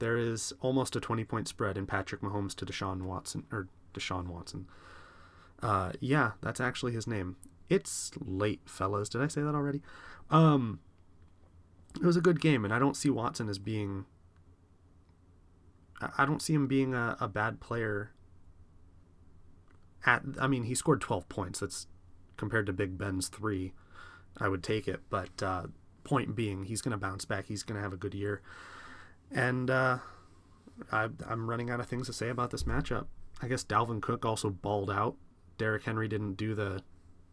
There 0.00 0.16
is 0.16 0.52
almost 0.60 0.96
a 0.96 1.00
20 1.00 1.22
point 1.24 1.46
spread 1.46 1.78
in 1.78 1.86
Patrick 1.86 2.22
Mahomes 2.22 2.56
to 2.56 2.66
Deshaun 2.66 3.02
Watson, 3.02 3.44
or 3.52 3.68
Deshaun 3.94 4.26
Watson. 4.26 4.66
Uh, 5.62 5.92
yeah, 6.00 6.32
that's 6.40 6.60
actually 6.60 6.92
his 6.92 7.06
name. 7.06 7.36
It's 7.68 8.10
late, 8.20 8.62
fellas. 8.66 9.08
Did 9.08 9.22
I 9.22 9.28
say 9.28 9.42
that 9.42 9.54
already? 9.54 9.80
Um, 10.30 10.80
it 11.96 12.04
was 12.04 12.16
a 12.16 12.20
good 12.20 12.40
game, 12.40 12.64
and 12.64 12.74
I 12.74 12.78
don't 12.78 12.96
see 12.96 13.10
Watson 13.10 13.48
as 13.48 13.58
being. 13.58 14.06
I 16.18 16.26
don't 16.26 16.42
see 16.42 16.52
him 16.52 16.66
being 16.66 16.94
a, 16.94 17.16
a 17.20 17.28
bad 17.28 17.60
player. 17.60 18.10
At 20.04 20.22
I 20.40 20.48
mean, 20.48 20.64
he 20.64 20.74
scored 20.74 21.00
12 21.00 21.28
points. 21.28 21.60
That's 21.60 21.86
compared 22.36 22.66
to 22.66 22.72
Big 22.72 22.98
Ben's 22.98 23.28
three. 23.28 23.72
I 24.38 24.48
would 24.48 24.62
take 24.62 24.88
it, 24.88 25.00
but 25.10 25.42
uh, 25.42 25.64
point 26.04 26.34
being, 26.34 26.64
he's 26.64 26.80
going 26.80 26.92
to 26.92 26.96
bounce 26.98 27.24
back. 27.24 27.46
He's 27.46 27.62
going 27.62 27.76
to 27.76 27.82
have 27.82 27.92
a 27.92 27.98
good 27.98 28.14
year, 28.14 28.40
and 29.30 29.70
uh, 29.70 29.98
I, 30.90 31.08
I'm 31.28 31.48
running 31.48 31.70
out 31.70 31.80
of 31.80 31.86
things 31.86 32.06
to 32.06 32.12
say 32.12 32.30
about 32.30 32.50
this 32.50 32.64
matchup. 32.64 33.06
I 33.40 33.48
guess 33.48 33.62
Dalvin 33.62 34.00
Cook 34.00 34.24
also 34.24 34.50
balled 34.50 34.90
out. 34.90 35.16
Derrick 35.62 35.84
Henry 35.84 36.08
didn't 36.08 36.34
do 36.34 36.56
the, 36.56 36.82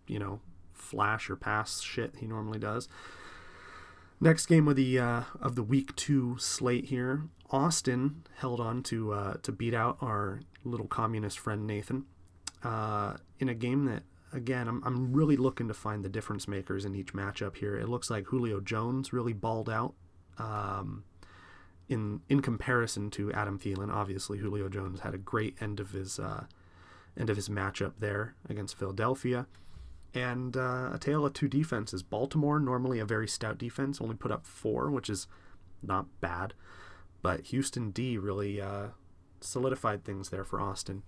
you 0.05 0.19
know, 0.19 0.39
flash 0.71 1.31
or 1.31 1.35
pass 1.35 1.81
shit 1.81 2.13
he 2.19 2.27
normally 2.27 2.59
does. 2.59 2.87
Next 4.21 4.45
game 4.45 4.67
of 4.67 4.75
the 4.75 4.99
uh, 4.99 5.23
of 5.41 5.55
the 5.55 5.63
week 5.63 5.95
two 5.95 6.37
slate 6.37 6.85
here, 6.85 7.23
Austin 7.49 8.23
held 8.37 8.59
on 8.59 8.83
to 8.83 9.13
uh, 9.13 9.33
to 9.41 9.51
beat 9.51 9.73
out 9.73 9.97
our 9.99 10.41
little 10.63 10.85
communist 10.85 11.39
friend 11.39 11.65
Nathan 11.65 12.05
uh, 12.63 13.15
in 13.39 13.49
a 13.49 13.55
game 13.55 13.85
that 13.85 14.03
again 14.31 14.67
I'm 14.67 14.83
I'm 14.85 15.11
really 15.11 15.35
looking 15.35 15.67
to 15.67 15.73
find 15.73 16.05
the 16.05 16.09
difference 16.09 16.47
makers 16.47 16.85
in 16.85 16.93
each 16.93 17.13
matchup 17.13 17.57
here. 17.57 17.75
It 17.75 17.89
looks 17.89 18.11
like 18.11 18.25
Julio 18.25 18.59
Jones 18.59 19.11
really 19.11 19.33
balled 19.33 19.71
out. 19.71 19.95
Um, 20.37 21.03
in 21.87 22.21
in 22.29 22.43
comparison 22.43 23.09
to 23.11 23.33
Adam 23.33 23.57
Thielen, 23.57 23.91
obviously 23.91 24.37
Julio 24.37 24.69
Jones 24.69 24.99
had 24.99 25.15
a 25.15 25.17
great 25.17 25.57
end 25.59 25.79
of 25.79 25.89
his 25.89 26.19
end 27.19 27.29
of 27.29 27.35
his 27.35 27.49
matchup 27.49 27.93
there 27.99 28.35
against 28.49 28.77
Philadelphia 28.77 29.45
and 30.13 30.57
uh, 30.57 30.89
a 30.93 30.97
tale 30.99 31.25
of 31.25 31.33
two 31.33 31.47
defenses. 31.47 32.01
Baltimore, 32.01 32.59
normally 32.59 32.99
a 32.99 33.05
very 33.05 33.27
stout 33.27 33.57
defense, 33.57 34.01
only 34.01 34.15
put 34.15 34.31
up 34.31 34.45
four, 34.45 34.89
which 34.89 35.09
is 35.09 35.27
not 35.83 36.07
bad. 36.21 36.53
But 37.21 37.47
Houston 37.47 37.91
D 37.91 38.17
really 38.17 38.61
uh, 38.61 38.87
solidified 39.41 40.03
things 40.03 40.29
there 40.29 40.43
for 40.43 40.59
Austin. 40.59 41.03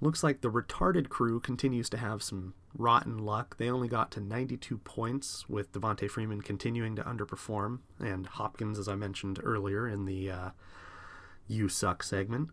Looks 0.00 0.22
like 0.22 0.40
the 0.40 0.50
retarded 0.50 1.08
crew 1.08 1.40
continues 1.40 1.88
to 1.90 1.96
have 1.96 2.22
some 2.22 2.54
rotten 2.76 3.18
luck. 3.18 3.56
They 3.58 3.70
only 3.70 3.88
got 3.88 4.10
to 4.12 4.20
92 4.20 4.78
points, 4.78 5.48
with 5.48 5.72
Devonta 5.72 6.10
Freeman 6.10 6.40
continuing 6.40 6.96
to 6.96 7.02
underperform, 7.02 7.78
and 8.00 8.26
Hopkins, 8.26 8.78
as 8.78 8.88
I 8.88 8.96
mentioned 8.96 9.40
earlier 9.42 9.88
in 9.88 10.04
the 10.04 10.30
uh, 10.30 10.50
You 11.46 11.68
Suck 11.68 12.02
segment. 12.02 12.50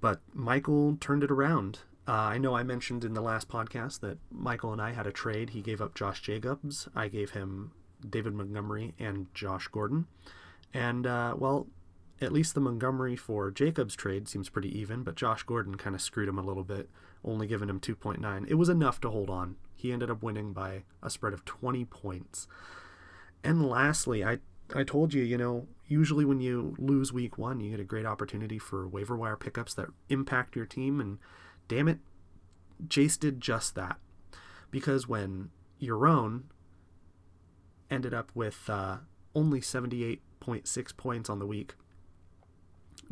But 0.00 0.20
Michael 0.32 0.96
turned 1.00 1.24
it 1.24 1.30
around 1.30 1.80
uh, 2.08 2.12
I 2.12 2.38
know 2.38 2.56
I 2.56 2.62
mentioned 2.62 3.04
in 3.04 3.12
the 3.12 3.20
last 3.20 3.50
podcast 3.50 4.00
that 4.00 4.16
Michael 4.32 4.72
and 4.72 4.80
I 4.80 4.92
had 4.92 5.06
a 5.06 5.12
trade. 5.12 5.50
He 5.50 5.60
gave 5.60 5.82
up 5.82 5.94
Josh 5.94 6.22
Jacobs. 6.22 6.88
I 6.96 7.08
gave 7.08 7.32
him 7.32 7.72
David 8.08 8.32
Montgomery 8.32 8.94
and 8.98 9.26
Josh 9.34 9.68
Gordon. 9.68 10.06
And, 10.72 11.06
uh, 11.06 11.34
well, 11.36 11.66
at 12.18 12.32
least 12.32 12.54
the 12.54 12.62
Montgomery 12.62 13.14
for 13.14 13.50
Jacobs 13.50 13.94
trade 13.94 14.26
seems 14.26 14.48
pretty 14.48 14.76
even, 14.78 15.02
but 15.02 15.16
Josh 15.16 15.42
Gordon 15.42 15.74
kind 15.74 15.94
of 15.94 16.00
screwed 16.00 16.30
him 16.30 16.38
a 16.38 16.42
little 16.42 16.64
bit, 16.64 16.88
only 17.22 17.46
giving 17.46 17.68
him 17.68 17.78
2.9. 17.78 18.48
It 18.48 18.54
was 18.54 18.70
enough 18.70 19.02
to 19.02 19.10
hold 19.10 19.28
on. 19.28 19.56
He 19.76 19.92
ended 19.92 20.10
up 20.10 20.22
winning 20.22 20.54
by 20.54 20.84
a 21.02 21.10
spread 21.10 21.34
of 21.34 21.44
20 21.44 21.84
points. 21.84 22.48
And 23.44 23.68
lastly, 23.68 24.24
I 24.24 24.38
I 24.74 24.84
told 24.84 25.14
you, 25.14 25.22
you 25.22 25.38
know, 25.38 25.66
usually 25.86 26.24
when 26.24 26.40
you 26.40 26.74
lose 26.78 27.12
week 27.12 27.38
one, 27.38 27.60
you 27.60 27.70
get 27.70 27.80
a 27.80 27.84
great 27.84 28.06
opportunity 28.06 28.58
for 28.58 28.86
waiver 28.86 29.16
wire 29.16 29.36
pickups 29.36 29.74
that 29.74 29.88
impact 30.08 30.56
your 30.56 30.66
team 30.66 31.00
and 31.00 31.18
damn 31.68 31.88
it, 31.88 31.98
Jace 32.86 33.18
did 33.18 33.40
just 33.40 33.74
that. 33.74 33.96
Because 34.70 35.08
when 35.08 35.50
Yaron 35.80 36.42
ended 37.90 38.12
up 38.12 38.30
with 38.34 38.68
uh, 38.68 38.98
only 39.34 39.60
78.6 39.60 40.96
points 40.96 41.30
on 41.30 41.38
the 41.38 41.46
week, 41.46 41.74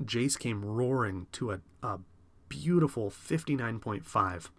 Jace 0.02 0.38
came 0.38 0.64
roaring 0.64 1.26
to 1.32 1.52
a, 1.52 1.60
a 1.82 2.00
beautiful 2.48 3.10
59.5. 3.10 4.50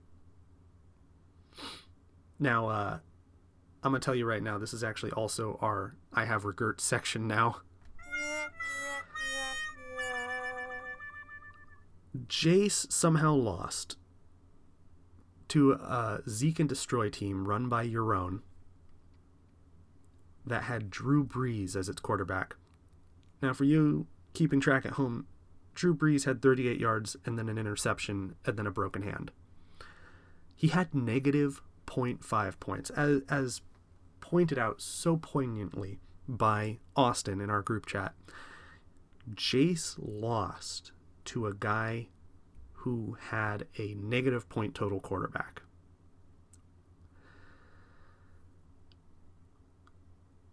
Now, 2.39 2.67
uh, 2.67 2.99
I'm 3.88 3.93
to 3.93 4.04
tell 4.04 4.15
you 4.15 4.26
right 4.26 4.43
now, 4.43 4.58
this 4.58 4.73
is 4.73 4.84
actually 4.84 5.13
also 5.13 5.58
our 5.62 5.95
I 6.13 6.26
Have 6.26 6.43
Regert 6.43 6.82
section 6.82 7.26
now. 7.26 7.62
Jace 12.28 12.91
somehow 12.91 13.34
lost 13.34 13.95
to 15.47 15.71
a 15.71 16.19
Zeke 16.28 16.60
and 16.60 16.67
Destroy 16.67 17.10
team 17.10 17.47
run 17.47 17.69
by 17.69 17.88
Yaron 17.88 18.41
that 20.45 20.63
had 20.63 20.89
Drew 20.89 21.26
Brees 21.26 21.73
as 21.73 21.88
its 21.88 22.02
quarterback. 22.02 22.58
Now, 23.41 23.54
for 23.54 23.63
you 23.63 24.08
keeping 24.34 24.60
track 24.60 24.86
at 24.86 24.93
home, 24.93 25.28
Drew 25.76 25.95
Brees 25.95 26.26
had 26.26 26.41
38 26.41 26.78
yards 26.78 27.15
and 27.23 27.39
then 27.39 27.47
an 27.47 27.58
interception 27.58 28.36
and 28.45 28.58
then 28.58 28.67
a 28.67 28.71
broken 28.71 29.04
hand. 29.04 29.32
He 30.58 30.67
had 30.67 30.93
negative 30.93 31.62
0.5 31.86 32.60
points, 32.60 32.89
as, 32.89 33.21
as 33.30 33.62
pointed 34.29 34.59
out 34.59 34.81
so 34.81 35.15
poignantly 35.15 35.99
by 36.27 36.79
Austin 36.97 37.39
in 37.39 37.49
our 37.49 37.61
group 37.61 37.85
chat. 37.85 38.13
Jace 39.33 39.95
lost 39.97 40.91
to 41.23 41.47
a 41.47 41.53
guy 41.53 42.07
who 42.73 43.17
had 43.29 43.67
a 43.77 43.93
negative 43.93 44.49
point 44.49 44.75
total 44.75 44.99
quarterback. 44.99 45.61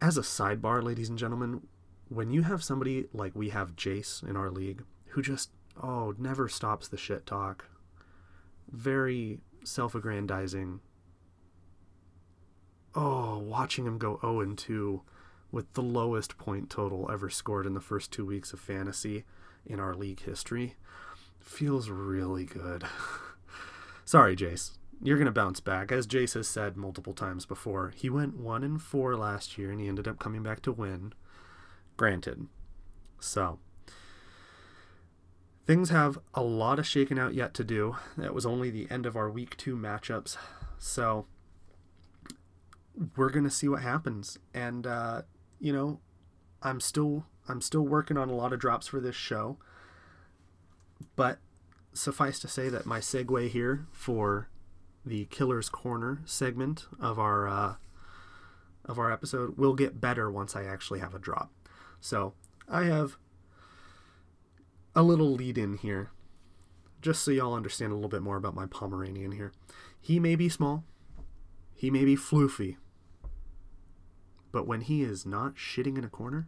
As 0.01 0.17
a 0.17 0.23
sidebar, 0.23 0.81
ladies 0.81 1.09
and 1.09 1.19
gentlemen, 1.19 1.67
when 2.09 2.31
you 2.31 2.43
have 2.43 2.63
somebody 2.63 3.07
like 3.13 3.35
we 3.35 3.49
have 3.49 3.75
Jace 3.75 4.23
in 4.23 4.37
our 4.37 4.51
league 4.51 4.85
who 5.09 5.23
just, 5.23 5.51
oh, 5.83 6.15
never 6.17 6.49
stops 6.49 6.87
the 6.87 6.97
shit 6.97 7.27
talk, 7.27 7.65
very 8.71 9.41
self 9.65 9.97
aggrandizing. 9.97 10.79
Oh, 12.95 13.39
watching 13.39 13.87
him 13.87 13.99
go 13.99 14.19
0 14.21 14.55
2 14.55 15.03
with 15.51 15.73
the 15.75 15.83
lowest 15.83 16.39
point 16.39 16.71
total 16.71 17.11
ever 17.11 17.31
scored 17.31 17.67
in 17.67 17.75
the 17.75 17.81
first 17.81 18.13
two 18.13 18.27
weeks 18.27 18.53
of 18.53 18.61
fantasy 18.61 19.25
in 19.67 19.81
our 19.81 19.95
league 19.95 20.21
history 20.21 20.75
feels 21.45 21.89
really 21.89 22.45
good. 22.45 22.85
Sorry, 24.05 24.35
Jace. 24.35 24.73
You're 25.03 25.19
going 25.19 25.27
to 25.27 25.33
bounce 25.33 25.61
back. 25.61 25.93
As 25.93 26.07
Jace 26.07 26.35
has 26.35 26.49
said 26.49 26.77
multiple 26.77 27.13
times 27.13 27.47
before, 27.47 27.93
he 27.95 28.09
went 28.09 28.39
1 28.39 28.65
and 28.65 28.81
4 28.81 29.17
last 29.17 29.59
year 29.59 29.71
and 29.71 29.81
he 29.81 29.89
ended 29.89 30.09
up 30.09 30.19
coming 30.19 30.43
back 30.43 30.63
to 30.63 30.73
win. 30.73 31.13
Granted. 31.97 32.47
So, 33.21 33.59
things 35.67 35.91
have 35.91 36.19
a 36.35 36.43
lot 36.43 36.79
of 36.79 36.87
shaking 36.87 37.19
out 37.19 37.35
yet 37.35 37.55
to 37.55 37.65
do. 37.65 37.97
That 38.17 38.35
was 38.35 38.47
only 38.47 38.71
the 38.71 38.91
end 38.91 39.07
of 39.07 39.17
our 39.17 39.31
week 39.31 39.57
2 39.57 39.77
matchups. 39.77 40.37
So, 40.79 41.27
we're 43.17 43.31
to 43.31 43.51
see 43.51 43.69
what 43.69 43.83
happens. 43.83 44.39
And 44.53 44.87
uh, 44.87 45.23
you 45.61 45.73
know, 45.73 46.01
I'm 46.63 46.81
still 46.81 47.27
I'm 47.49 47.61
still 47.61 47.83
working 47.83 48.17
on 48.17 48.29
a 48.29 48.35
lot 48.35 48.53
of 48.53 48.61
drops 48.61 48.87
for 48.87 49.01
this 49.01 49.17
show. 49.17 49.59
But 51.17 51.39
suffice 51.93 52.39
to 52.41 52.49
say 52.49 52.69
that 52.69 52.87
my 52.87 52.99
segue 53.01 53.49
here 53.49 53.87
for 53.93 54.49
the 55.05 55.27
Killer's 55.27 55.69
Corner 55.69 56.23
segment 56.25 56.87
of 57.01 57.19
our 57.19 57.47
uh, 57.47 57.75
of 58.85 58.99
our 58.99 59.13
episode 59.13 59.57
will 59.57 59.75
get 59.75 60.01
better 60.01 60.31
once 60.31 60.55
I 60.55 60.65
actually 60.65 61.01
have 61.01 61.15
a 61.15 61.19
drop. 61.19 61.51
So 62.01 62.35
I 62.69 62.85
have 62.85 63.17
a 64.95 65.03
little 65.03 65.33
lead 65.33 65.59
in 65.59 65.79
here, 65.79 66.11
just 67.03 67.23
so 67.23 67.31
y'all 67.31 67.55
understand 67.55 67.93
a 67.93 67.95
little 67.95 68.11
bit 68.11 68.23
more 68.23 68.37
about 68.37 68.55
my 68.55 68.67
Pomeranian 68.67 69.33
here. 69.33 69.53
He 70.01 70.21
may 70.21 70.37
be 70.37 70.49
small, 70.49 70.85
he 71.75 71.91
may 71.91 72.05
be 72.05 72.17
floofy, 72.17 72.77
but 74.55 74.69
when 74.69 74.83
he 74.83 75.03
is 75.03 75.27
not 75.27 75.57
shitting 75.57 75.99
in 75.99 76.05
a 76.05 76.09
corner, 76.09 76.47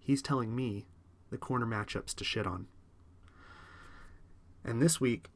he's 0.00 0.20
telling 0.20 0.52
me 0.52 0.88
the 1.30 1.38
corner 1.38 1.64
matchups 1.64 2.12
to 2.16 2.24
shit 2.24 2.44
on. 2.44 2.66
And 4.64 4.82
this 4.82 5.00
week, 5.00 5.28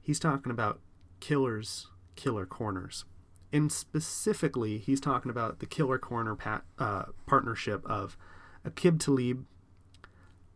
he's 0.00 0.18
talking 0.18 0.50
about 0.50 0.80
killers, 1.20 1.86
killer 2.16 2.46
corners. 2.46 3.04
And 3.52 3.70
specifically, 3.70 4.78
he's 4.78 5.00
talking 5.00 5.30
about 5.30 5.60
the 5.60 5.66
killer 5.66 5.98
corner 5.98 6.34
pat, 6.34 6.64
uh, 6.80 7.04
partnership 7.26 7.86
of 7.86 8.18
Aqib 8.66 8.98
Talib 8.98 9.46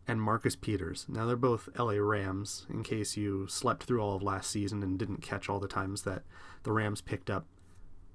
and 0.09 0.21
Marcus 0.21 0.57
Peters. 0.57 1.07
Now, 1.09 1.25
they're 1.25 1.37
both 1.37 1.69
LA 1.79 1.99
Rams, 1.99 2.67
in 2.69 2.83
case 2.83 3.17
you 3.17 3.47
slept 3.47 3.85
through 3.85 4.01
all 4.01 4.17
of 4.17 4.25
last 4.25 4.51
season 4.51 4.83
and 4.83 4.99
didn't 4.99 5.23
catch 5.23 5.49
all 5.49 5.61
the 5.61 5.69
times 5.69 6.03
that 6.03 6.25
the 6.65 6.73
Rams 6.73 7.01
picked 7.01 7.31
up 7.31 7.47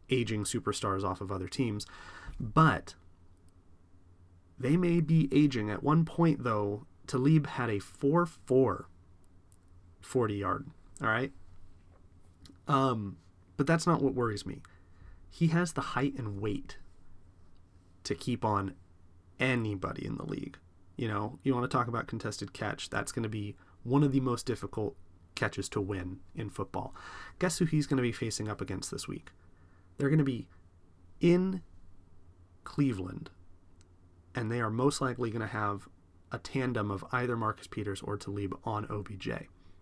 aging 0.10 0.44
superstars 0.44 1.04
off 1.04 1.22
of 1.22 1.32
other 1.32 1.48
teams. 1.48 1.86
But 2.40 2.96
they 4.60 4.78
may 4.78 5.02
be 5.02 5.30
aging. 5.32 5.70
At 5.70 5.84
one 5.84 6.06
point, 6.06 6.44
though, 6.44 6.86
Talib 7.08 7.48
had 7.48 7.70
a 7.70 7.80
4 7.80 8.26
4 8.26 8.88
40 10.02 10.34
yard. 10.36 10.68
All 11.02 11.08
right. 11.08 11.32
Um, 12.68 13.18
but 13.58 13.68
that's 13.68 13.88
not 13.88 14.02
what 14.02 14.14
worries 14.14 14.46
me. 14.46 14.62
He 15.30 15.48
has 15.48 15.74
the 15.74 15.82
height 15.82 16.16
and 16.18 16.40
weight 16.40 16.78
to 18.04 18.16
keep 18.16 18.46
on 18.46 18.74
anybody 19.40 20.06
in 20.06 20.16
the 20.16 20.26
league. 20.26 20.58
You 20.96 21.08
know, 21.08 21.40
you 21.44 21.54
want 21.54 21.70
to 21.70 21.78
talk 21.78 21.88
about 21.88 22.08
contested 22.08 22.54
catch, 22.54 22.90
that's 22.90 23.12
going 23.12 23.24
to 23.24 23.30
be 23.30 23.56
one 23.84 24.04
of 24.04 24.12
the 24.12 24.20
most 24.20 24.46
difficult 24.46 24.96
catches 25.36 25.70
to 25.70 25.82
win 25.82 26.20
in 26.36 26.50
football. 26.50 26.94
Guess 27.40 27.60
who 27.60 27.66
he's 27.66 27.88
going 27.88 27.98
to 27.98 28.04
be 28.04 28.12
facing 28.12 28.50
up 28.50 28.62
against 28.62 28.92
this 28.92 29.08
week? 29.08 29.30
They're 30.00 30.10
going 30.10 30.20
to 30.20 30.24
be 30.24 30.48
in 31.20 31.62
Cleveland, 32.64 33.30
and 34.34 34.50
they 34.50 34.62
are 34.62 34.70
most 34.70 35.02
likely 35.02 35.30
going 35.30 35.42
to 35.42 35.48
have 35.48 35.90
a 36.32 36.38
tandem 36.38 36.90
of 36.90 37.04
either 37.12 37.36
Marcus 37.36 37.68
Peters 37.68 38.02
or 38.02 38.18
Talib 38.18 38.58
on 38.64 38.86
OBJ. 38.90 39.30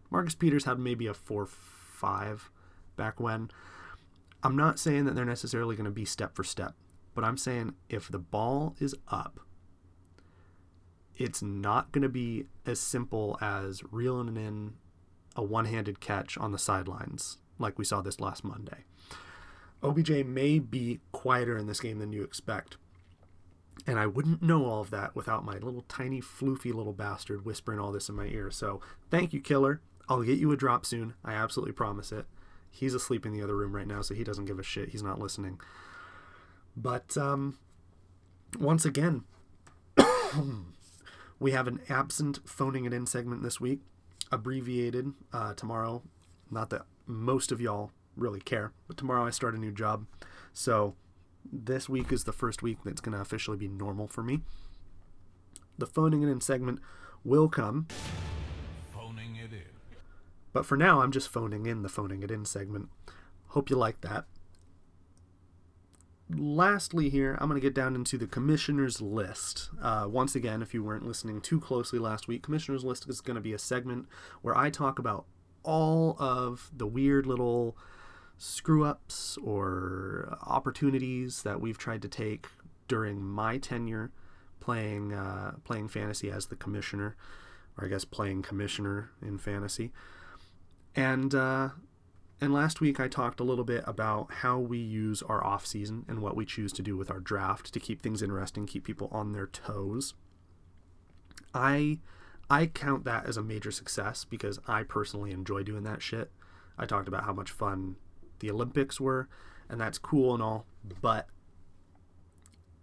Marcus 0.09 0.33
Peters 0.33 0.65
had 0.65 0.79
maybe 0.79 1.05
a 1.05 1.13
4 1.13 1.45
5 1.45 2.49
back 2.95 3.19
when. 3.19 3.51
I'm 4.41 4.55
not 4.55 4.79
saying 4.79 5.05
that 5.05 5.13
they're 5.13 5.23
necessarily 5.23 5.75
going 5.75 5.85
to 5.85 5.91
be 5.91 6.05
step 6.05 6.35
for 6.35 6.43
step, 6.43 6.73
but 7.13 7.23
I'm 7.23 7.37
saying 7.37 7.75
if 7.87 8.09
the 8.09 8.19
ball 8.19 8.75
is 8.79 8.95
up, 9.09 9.39
it's 11.15 11.43
not 11.43 11.91
going 11.91 12.01
to 12.03 12.09
be 12.09 12.45
as 12.65 12.79
simple 12.79 13.37
as 13.39 13.83
reeling 13.91 14.35
in 14.35 14.73
a 15.35 15.43
one 15.43 15.65
handed 15.65 15.99
catch 15.99 16.37
on 16.39 16.51
the 16.51 16.57
sidelines 16.57 17.37
like 17.59 17.77
we 17.77 17.85
saw 17.85 18.01
this 18.01 18.19
last 18.19 18.43
Monday. 18.43 18.85
OBJ 19.83 20.25
may 20.25 20.59
be 20.59 20.99
quieter 21.11 21.57
in 21.57 21.67
this 21.67 21.79
game 21.79 21.99
than 21.99 22.13
you 22.13 22.23
expect. 22.23 22.77
And 23.85 23.99
I 23.99 24.07
wouldn't 24.07 24.41
know 24.41 24.65
all 24.65 24.81
of 24.81 24.89
that 24.91 25.15
without 25.15 25.45
my 25.45 25.53
little 25.53 25.85
tiny 25.87 26.19
floofy 26.19 26.73
little 26.73 26.93
bastard 26.93 27.45
whispering 27.45 27.79
all 27.79 27.91
this 27.91 28.09
in 28.09 28.15
my 28.15 28.25
ear. 28.25 28.49
So 28.51 28.81
thank 29.11 29.33
you, 29.33 29.39
killer. 29.39 29.81
I'll 30.09 30.23
get 30.23 30.39
you 30.39 30.51
a 30.51 30.57
drop 30.57 30.85
soon. 30.85 31.13
I 31.23 31.33
absolutely 31.33 31.73
promise 31.73 32.11
it. 32.11 32.25
He's 32.69 32.93
asleep 32.93 33.25
in 33.25 33.33
the 33.33 33.41
other 33.41 33.55
room 33.55 33.75
right 33.75 33.87
now, 33.87 34.01
so 34.01 34.13
he 34.13 34.23
doesn't 34.23 34.45
give 34.45 34.59
a 34.59 34.63
shit. 34.63 34.89
He's 34.89 35.03
not 35.03 35.19
listening. 35.19 35.59
But 36.75 37.17
um, 37.17 37.57
once 38.59 38.85
again, 38.85 39.23
we 41.39 41.51
have 41.51 41.67
an 41.67 41.81
absent 41.89 42.39
phoning 42.45 42.85
it 42.85 42.93
in 42.93 43.05
segment 43.05 43.43
this 43.43 43.59
week, 43.59 43.79
abbreviated 44.31 45.13
uh, 45.33 45.53
tomorrow. 45.53 46.03
Not 46.51 46.69
that 46.69 46.83
most 47.05 47.51
of 47.51 47.59
y'all 47.61 47.91
really 48.17 48.41
care, 48.41 48.73
but 48.87 48.97
tomorrow 48.97 49.25
I 49.25 49.29
start 49.29 49.55
a 49.55 49.59
new 49.59 49.71
job. 49.71 50.05
So 50.53 50.95
this 51.51 51.87
week 51.87 52.11
is 52.11 52.23
the 52.23 52.33
first 52.33 52.61
week 52.61 52.79
that's 52.83 53.01
going 53.01 53.15
to 53.15 53.21
officially 53.21 53.57
be 53.57 53.67
normal 53.67 54.07
for 54.07 54.23
me. 54.23 54.41
The 55.77 55.85
phoning 55.85 56.23
it 56.23 56.29
in 56.29 56.41
segment 56.41 56.79
will 57.23 57.47
come. 57.47 57.87
Phoning 58.93 59.35
it 59.35 59.53
in. 59.53 59.61
But 60.53 60.65
for 60.65 60.75
now, 60.75 61.01
I'm 61.01 61.11
just 61.11 61.29
phoning 61.29 61.65
in 61.65 61.83
the 61.83 61.89
phoning 61.89 62.23
it 62.23 62.31
in 62.31 62.45
segment. 62.45 62.89
Hope 63.49 63.69
you 63.69 63.75
like 63.75 64.01
that. 64.01 64.25
Lastly, 66.29 67.09
here, 67.09 67.37
I'm 67.39 67.47
going 67.47 67.61
to 67.61 67.65
get 67.65 67.73
down 67.73 67.95
into 67.95 68.17
the 68.17 68.27
commissioner's 68.27 69.01
list. 69.01 69.69
Uh, 69.81 70.07
once 70.09 70.35
again, 70.35 70.61
if 70.61 70.73
you 70.73 70.83
weren't 70.83 71.07
listening 71.07 71.39
too 71.39 71.59
closely 71.61 71.99
last 71.99 72.27
week, 72.27 72.43
commissioner's 72.43 72.83
list 72.83 73.07
is 73.07 73.21
going 73.21 73.35
to 73.35 73.41
be 73.41 73.53
a 73.53 73.59
segment 73.59 74.07
where 74.41 74.57
I 74.57 74.69
talk 74.69 74.99
about 74.99 75.25
all 75.63 76.17
of 76.19 76.69
the 76.75 76.87
weird 76.87 77.25
little 77.25 77.77
screw 78.37 78.83
ups 78.83 79.37
or 79.43 80.37
opportunities 80.43 81.43
that 81.43 81.59
we've 81.59 81.77
tried 81.77 82.01
to 82.03 82.07
take 82.07 82.47
during 82.87 83.21
my 83.21 83.57
tenure 83.57 84.11
playing 84.59 85.13
uh, 85.13 85.53
playing 85.63 85.87
fantasy 85.87 86.29
as 86.29 86.47
the 86.47 86.55
commissioner, 86.55 87.15
or 87.77 87.85
I 87.85 87.87
guess 87.87 88.03
playing 88.03 88.41
commissioner 88.41 89.11
in 89.21 89.37
fantasy. 89.37 89.91
And 90.95 91.33
uh, 91.33 91.69
and 92.41 92.53
last 92.53 92.81
week 92.81 92.99
I 92.99 93.07
talked 93.07 93.39
a 93.39 93.43
little 93.43 93.63
bit 93.63 93.83
about 93.87 94.31
how 94.31 94.59
we 94.59 94.77
use 94.77 95.23
our 95.23 95.41
off 95.43 95.65
season 95.65 96.05
and 96.07 96.19
what 96.19 96.35
we 96.35 96.45
choose 96.45 96.73
to 96.73 96.81
do 96.81 96.97
with 96.97 97.09
our 97.09 97.19
draft 97.19 97.73
to 97.73 97.79
keep 97.79 98.01
things 98.01 98.21
interesting, 98.21 98.65
keep 98.65 98.83
people 98.83 99.09
on 99.11 99.31
their 99.31 99.47
toes. 99.47 100.13
I 101.53 101.99
I 102.49 102.65
count 102.65 103.05
that 103.05 103.25
as 103.25 103.37
a 103.37 103.43
major 103.43 103.71
success 103.71 104.25
because 104.25 104.59
I 104.67 104.83
personally 104.83 105.31
enjoy 105.31 105.63
doing 105.63 105.83
that 105.83 106.01
shit. 106.01 106.31
I 106.77 106.85
talked 106.85 107.07
about 107.07 107.23
how 107.23 107.33
much 107.33 107.51
fun 107.51 107.95
the 108.39 108.51
Olympics 108.51 108.99
were, 108.99 109.27
and 109.69 109.79
that's 109.79 109.97
cool 109.97 110.33
and 110.33 110.43
all, 110.43 110.65
but 111.01 111.27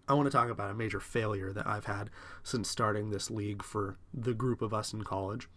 I 0.06 0.14
want 0.14 0.26
to 0.26 0.30
talk 0.30 0.50
about 0.50 0.70
a 0.70 0.74
major 0.74 1.00
failure 1.00 1.52
that 1.52 1.66
I've 1.66 1.86
had 1.86 2.10
since 2.42 2.68
starting 2.68 3.10
this 3.10 3.30
league 3.30 3.62
for 3.62 3.96
the 4.12 4.34
group 4.34 4.60
of 4.60 4.74
us 4.74 4.92
in 4.92 5.02
college, 5.02 5.48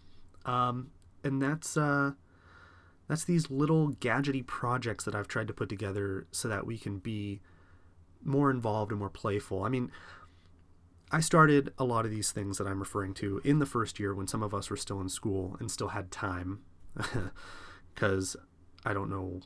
um, 0.45 0.91
and 1.23 1.41
that's 1.41 1.75
uh, 1.75 2.11
that's 3.07 3.25
these 3.25 3.49
little 3.49 3.91
gadgety 3.93 4.45
projects 4.45 5.03
that 5.05 5.15
I've 5.15 5.27
tried 5.27 5.47
to 5.47 5.53
put 5.53 5.69
together 5.69 6.27
so 6.31 6.47
that 6.47 6.65
we 6.65 6.77
can 6.77 6.99
be 6.99 7.41
more 8.23 8.49
involved 8.49 8.91
and 8.91 8.99
more 8.99 9.09
playful. 9.09 9.63
I 9.63 9.69
mean, 9.69 9.91
I 11.11 11.21
started 11.21 11.73
a 11.77 11.85
lot 11.85 12.05
of 12.05 12.11
these 12.11 12.31
things 12.31 12.57
that 12.57 12.67
I'm 12.67 12.79
referring 12.79 13.13
to 13.15 13.41
in 13.43 13.59
the 13.59 13.65
first 13.65 13.99
year 13.99 14.13
when 14.13 14.27
some 14.27 14.43
of 14.43 14.53
us 14.53 14.69
were 14.69 14.77
still 14.77 14.99
in 15.01 15.09
school 15.09 15.55
and 15.59 15.69
still 15.69 15.89
had 15.89 16.11
time, 16.11 16.59
because 17.93 18.35
I 18.85 18.93
don't 18.93 19.09
know 19.09 19.41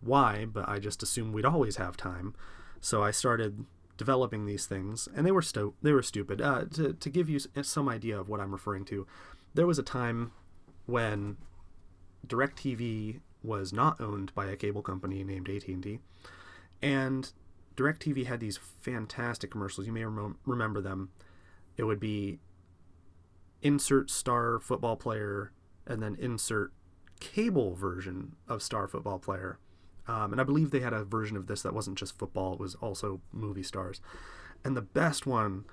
why, 0.00 0.46
but 0.46 0.68
I 0.68 0.78
just 0.78 1.02
assumed 1.02 1.34
we'd 1.34 1.44
always 1.44 1.76
have 1.76 1.96
time. 1.96 2.34
So 2.80 3.02
I 3.02 3.10
started 3.10 3.64
developing 3.96 4.46
these 4.46 4.66
things, 4.66 5.08
and 5.14 5.26
they 5.26 5.30
were 5.30 5.42
sto- 5.42 5.74
they 5.82 5.92
were 5.92 6.02
stupid. 6.02 6.40
Uh, 6.40 6.64
to 6.72 6.94
to 6.94 7.10
give 7.10 7.28
you 7.28 7.38
some 7.62 7.88
idea 7.88 8.18
of 8.18 8.28
what 8.28 8.40
I'm 8.40 8.52
referring 8.52 8.84
to, 8.86 9.06
there 9.54 9.66
was 9.66 9.78
a 9.78 9.82
time 9.82 10.32
when 10.86 11.36
DirecTV 12.26 13.20
was 13.42 13.72
not 13.72 14.00
owned 14.00 14.34
by 14.34 14.46
a 14.46 14.56
cable 14.56 14.82
company 14.82 15.24
named 15.24 15.48
AT&T, 15.48 15.98
and 16.82 17.32
DirecTV 17.76 18.26
had 18.26 18.40
these 18.40 18.58
fantastic 18.58 19.50
commercials. 19.50 19.86
You 19.86 19.92
may 19.92 20.04
rem- 20.04 20.38
remember 20.44 20.80
them. 20.80 21.10
It 21.76 21.84
would 21.84 22.00
be 22.00 22.38
insert 23.62 24.10
star 24.10 24.58
football 24.58 24.96
player 24.96 25.52
and 25.86 26.02
then 26.02 26.16
insert 26.18 26.72
cable 27.20 27.74
version 27.74 28.34
of 28.48 28.62
star 28.62 28.88
football 28.88 29.18
player 29.18 29.58
um, 30.08 30.32
and 30.32 30.40
I 30.40 30.44
believe 30.44 30.70
they 30.70 30.80
had 30.80 30.92
a 30.92 31.04
version 31.04 31.36
of 31.36 31.46
this 31.46 31.62
that 31.62 31.74
wasn't 31.74 31.98
just 31.98 32.18
football, 32.18 32.54
it 32.54 32.60
was 32.60 32.74
also 32.76 33.20
movie 33.32 33.62
stars. 33.62 34.00
And 34.64 34.76
the 34.76 34.82
best 34.82 35.26
one 35.26 35.64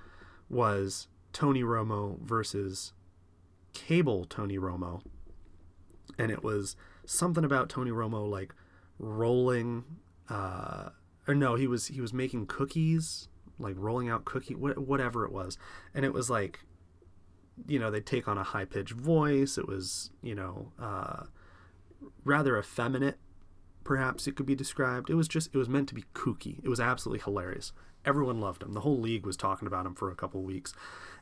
was 0.50 1.08
Tony 1.34 1.64
Romo 1.64 2.20
versus 2.22 2.94
Cable 3.74 4.26
Tony 4.26 4.58
Romo. 4.58 5.02
and 6.18 6.32
it 6.32 6.44
was 6.44 6.76
something 7.06 7.44
about 7.44 7.70
Tony 7.70 7.92
Romo 7.92 8.28
like 8.30 8.54
rolling 9.00 9.84
uh 10.30 10.90
or 11.28 11.36
no 11.36 11.56
he 11.56 11.68
was 11.68 11.88
he 11.88 12.02
was 12.02 12.12
making 12.14 12.48
cookies 12.48 13.28
like 13.60 13.76
rolling 13.78 14.10
out 14.10 14.26
cookie 14.26 14.56
wh- 14.56 14.78
whatever 14.78 15.24
it 15.26 15.32
was 15.32 15.58
and 15.94 16.04
it 16.04 16.12
was 16.14 16.30
like 16.30 16.62
you 17.68 17.78
know 17.78 17.92
they'd 17.92 18.06
take 18.06 18.28
on 18.28 18.38
a 18.38 18.44
high 18.44 18.66
pitched 18.66 18.94
voice 18.94 19.58
it 19.58 19.68
was 19.68 20.10
you 20.24 20.34
know 20.34 20.72
uh 20.82 21.24
rather 22.24 22.58
effeminate 22.58 23.18
perhaps 23.88 24.28
it 24.28 24.36
could 24.36 24.46
be 24.46 24.54
described. 24.54 25.10
It 25.10 25.16
was 25.16 25.28
just 25.28 25.56
it 25.56 25.58
was 25.58 25.70
meant 25.70 25.88
to 25.90 25.96
be 25.96 26.04
kooky. 26.14 26.60
It 26.64 26.70
was 26.70 26.80
absolutely 26.80 27.24
hilarious. 27.24 27.72
Everyone 28.06 28.40
loved 28.40 28.62
him. 28.62 28.74
The 28.74 28.82
whole 28.82 29.00
league 29.00 29.26
was 29.26 29.38
talking 29.38 29.68
about 29.68 29.86
him 29.86 29.96
for 29.96 30.12
a 30.12 30.16
couple 30.16 30.44
weeks. 30.44 30.74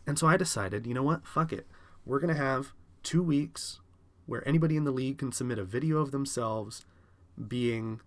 And 0.06 0.20
so 0.20 0.28
i 0.28 0.36
decided 0.36 0.86
you 0.86 0.94
know 0.94 1.04
what? 1.04 1.26
Fuck 1.26 1.54
it. 1.54 1.68
We're 2.06 2.20
going 2.20 2.36
to 2.36 2.42
have 2.42 2.74
two 3.04 3.24
weeks 3.24 3.80
where 4.26 4.48
anybody 4.48 4.76
in 4.76 4.84
the 4.84 4.92
league 4.92 5.20
can 5.20 5.32
submit 5.32 5.60
a 5.60 5.64
video 5.64 6.00
of 6.00 6.12
themselves 6.12 6.86
being 7.48 8.02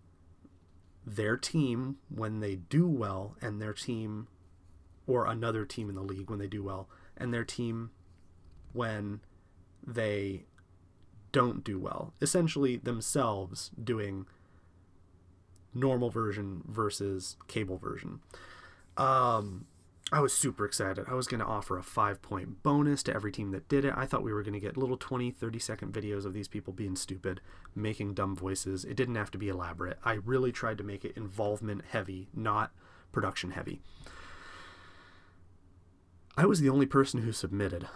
their 1.07 1.37
team 1.37 1.97
when 2.09 2.41
they 2.41 2.57
do 2.57 2.87
well 2.87 3.37
and 3.41 3.63
their 3.63 3.73
team 3.73 4.27
or 5.07 5.27
another 5.27 5.65
team 5.65 5.89
in 5.89 5.95
the 5.95 6.03
league 6.03 6.29
when 6.29 6.39
they 6.39 6.47
do 6.49 6.63
well 6.63 6.89
and 7.17 7.33
their 7.33 7.45
team 7.45 7.91
when 8.73 9.21
they 9.87 10.45
don't 11.33 11.63
do 11.63 11.79
well. 11.79 12.13
Essentially 12.21 12.77
themselves 12.77 13.71
doing 13.83 14.27
normal 15.75 16.11
version 16.11 16.63
versus 16.67 17.37
cable 17.47 17.79
version 17.79 18.21
um 18.97 19.67
I 20.11 20.21
was 20.21 20.33
super 20.33 20.65
excited. 20.65 21.05
I 21.07 21.13
was 21.15 21.27
going 21.27 21.41
to 21.41 21.47
offer 21.47 21.77
a 21.77 21.83
five 21.83 22.23
point 22.23 22.63
bonus 22.63 23.03
to 23.05 23.15
every 23.15 23.31
team 23.31 23.51
that 23.51 23.69
did 23.69 23.85
it. 23.85 23.93
I 23.95 24.07
thought 24.07 24.23
we 24.23 24.33
were 24.33 24.43
going 24.43 24.55
to 24.55 24.61
get 24.61 24.77
little 24.77 24.97
20, 24.97 25.31
30 25.31 25.59
second 25.59 25.93
videos 25.93 26.25
of 26.25 26.33
these 26.33 26.49
people 26.49 26.73
being 26.73 26.97
stupid, 26.97 27.43
making 27.75 28.15
dumb 28.15 28.35
voices. 28.35 28.87
It 28.87 28.97
didn't 28.97 29.17
have 29.17 29.31
to 29.33 29.39
be 29.39 29.49
elaborate. 29.49 29.99
I 30.03 30.15
really 30.15 30.51
tried 30.51 30.79
to 30.79 30.85
make 30.85 31.05
it 31.05 31.15
involvement 31.15 31.83
heavy, 31.91 32.29
not 32.35 32.71
production 33.13 33.51
heavy. 33.51 33.83
I 36.39 36.47
was 36.47 36.61
the 36.61 36.71
only 36.71 36.87
person 36.87 37.21
who 37.23 37.33
submitted. 37.33 37.87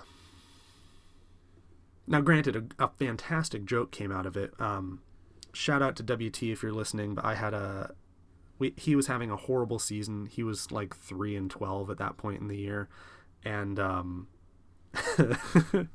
Now, 2.07 2.21
granted, 2.21 2.75
a, 2.79 2.85
a 2.85 2.89
fantastic 2.89 3.65
joke 3.65 3.91
came 3.91 4.13
out 4.13 4.27
of 4.27 4.37
it. 4.37 4.53
Um, 4.61 5.01
shout 5.53 5.83
out 5.83 5.97
to 5.97 6.03
WT 6.03 6.43
if 6.45 6.63
you're 6.63 6.73
listening, 6.73 7.15
but 7.15 7.25
I 7.25 7.35
had 7.35 7.55
a 7.55 7.95
we, 8.59 8.75
he 8.77 8.95
was 8.95 9.07
having 9.07 9.31
a 9.31 9.37
horrible 9.37 9.79
season. 9.79 10.27
He 10.27 10.43
was 10.43 10.71
like 10.71 10.97
three 10.97 11.37
and 11.37 11.51
twelve 11.51 11.91
at 11.91 11.99
that 11.99 12.17
point 12.17 12.41
in 12.41 12.49
the 12.49 12.57
year, 12.57 12.89
and 13.45 13.79
um, 13.79 14.29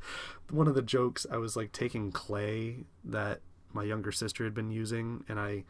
one 0.52 0.68
of 0.68 0.76
the 0.76 0.82
jokes 0.82 1.26
I 1.32 1.38
was 1.38 1.56
like 1.56 1.72
taking 1.72 2.12
clay 2.12 2.86
that 3.04 3.42
my 3.74 3.84
younger 3.84 4.12
sister 4.12 4.44
had 4.44 4.54
been 4.54 4.72
using, 4.72 5.24
and 5.30 5.40
I 5.40 5.64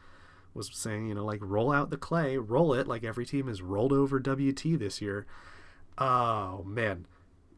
was 0.54 0.70
saying, 0.72 1.08
you 1.08 1.14
know, 1.14 1.24
like 1.24 1.40
roll 1.42 1.72
out 1.72 1.90
the 1.90 1.96
clay, 1.96 2.36
roll 2.36 2.72
it 2.74 2.86
like 2.86 3.04
every 3.04 3.26
team 3.26 3.48
has 3.48 3.62
rolled 3.62 3.92
over 3.92 4.18
WT 4.18 4.78
this 4.78 5.00
year. 5.00 5.26
Oh 5.98 6.62
man, 6.64 7.06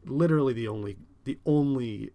literally 0.05 0.53
the 0.53 0.67
only 0.67 0.97
the 1.23 1.39
only 1.45 2.11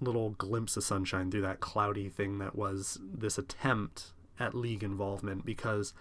little 0.00 0.30
glimpse 0.30 0.76
of 0.76 0.84
sunshine 0.84 1.30
through 1.30 1.42
that 1.42 1.60
cloudy 1.60 2.08
thing 2.08 2.38
that 2.38 2.54
was 2.54 2.98
this 3.02 3.38
attempt 3.38 4.12
at 4.38 4.54
league 4.54 4.84
involvement 4.84 5.44
because 5.44 5.92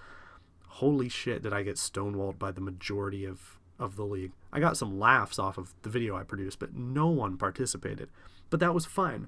holy 0.68 1.10
shit 1.10 1.42
did 1.42 1.54
I 1.54 1.64
get 1.64 1.78
stonewalled 1.78 2.38
by 2.38 2.52
the 2.52 2.62
majority 2.62 3.26
of 3.26 3.58
of 3.80 3.96
the 3.96 4.06
league. 4.06 4.32
I 4.52 4.60
got 4.60 4.78
some 4.78 4.98
laughs 4.98 5.38
off 5.38 5.58
of 5.58 5.74
the 5.84 5.90
video 5.90 6.16
I 6.16 6.24
produced, 6.24 6.60
but 6.60 6.74
no 6.74 7.08
one 7.08 7.38
participated. 7.38 8.10
But 8.50 8.60
that 8.60 8.74
was 8.74 8.86
fine. 8.86 9.28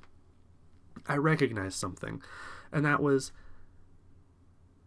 I 1.07 1.17
recognized 1.17 1.77
something, 1.77 2.21
and 2.71 2.85
that 2.85 3.01
was 3.01 3.31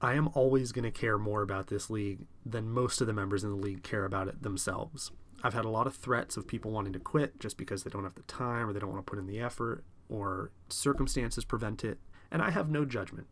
I 0.01 0.15
am 0.15 0.29
always 0.35 0.73
going 0.73 0.85
to 0.85 0.91
care 0.91 1.17
more 1.17 1.43
about 1.43 1.69
this 1.69 1.89
league 1.89 2.27
than 2.45 2.71
most 2.71 3.01
of 3.01 3.07
the 3.07 3.13
members 3.13 3.45
in 3.45 3.51
the 3.51 3.57
league 3.57 3.85
care 3.85 4.05
about 4.05 4.27
it 4.27 4.43
themselves. 4.43 5.13
I've 5.43 5.55
had 5.55 5.65
a 5.65 5.71
lot 5.71 5.87
of 5.87 5.97
threats 5.97 6.37
of 6.37 6.47
people 6.47 6.71
wanting 6.71 6.93
to 6.93 7.01
quit 7.01 7.41
just 7.41 7.57
because 7.57 7.83
they 7.83 7.91
don't 7.91 8.05
have 8.05 8.15
the 8.15 8.23
time 8.23 8.69
or 8.69 8.73
they 8.73 8.81
don't 8.81 8.91
want 8.91 9.05
to 9.05 9.11
put 9.11 9.19
in 9.19 9.27
the 9.27 9.41
effort 9.41 9.85
or 10.09 10.51
circumstances 10.69 11.45
prevent 11.45 11.85
it, 11.85 11.99
and 12.31 12.43
I 12.43 12.51
have 12.51 12.69
no 12.69 12.85
judgment. 12.85 13.27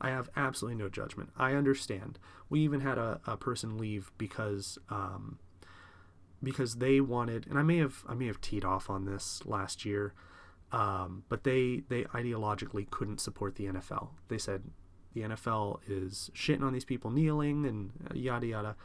I 0.00 0.10
have 0.10 0.28
absolutely 0.36 0.82
no 0.82 0.88
judgment. 0.88 1.30
I 1.36 1.54
understand. 1.54 2.18
We 2.50 2.60
even 2.60 2.80
had 2.80 2.98
a, 2.98 3.20
a 3.26 3.36
person 3.36 3.78
leave 3.78 4.10
because 4.18 4.78
um, 4.90 5.38
because 6.42 6.76
they 6.76 7.00
wanted, 7.00 7.46
and 7.46 7.58
I 7.58 7.62
may 7.62 7.78
have 7.78 8.04
I 8.06 8.14
may 8.14 8.26
have 8.26 8.40
teed 8.40 8.64
off 8.64 8.90
on 8.90 9.04
this 9.06 9.42
last 9.46 9.84
year, 9.84 10.12
um, 10.72 11.24
but 11.28 11.44
they 11.44 11.82
they 11.88 12.04
ideologically 12.04 12.88
couldn't 12.90 13.20
support 13.20 13.56
the 13.56 13.66
NFL. 13.66 14.10
They 14.28 14.38
said 14.38 14.64
the 15.14 15.22
NFL 15.22 15.80
is 15.88 16.30
shitting 16.34 16.62
on 16.62 16.72
these 16.72 16.84
people 16.84 17.10
kneeling 17.10 17.64
and 17.64 17.92
yada 18.12 18.46
yada. 18.46 18.76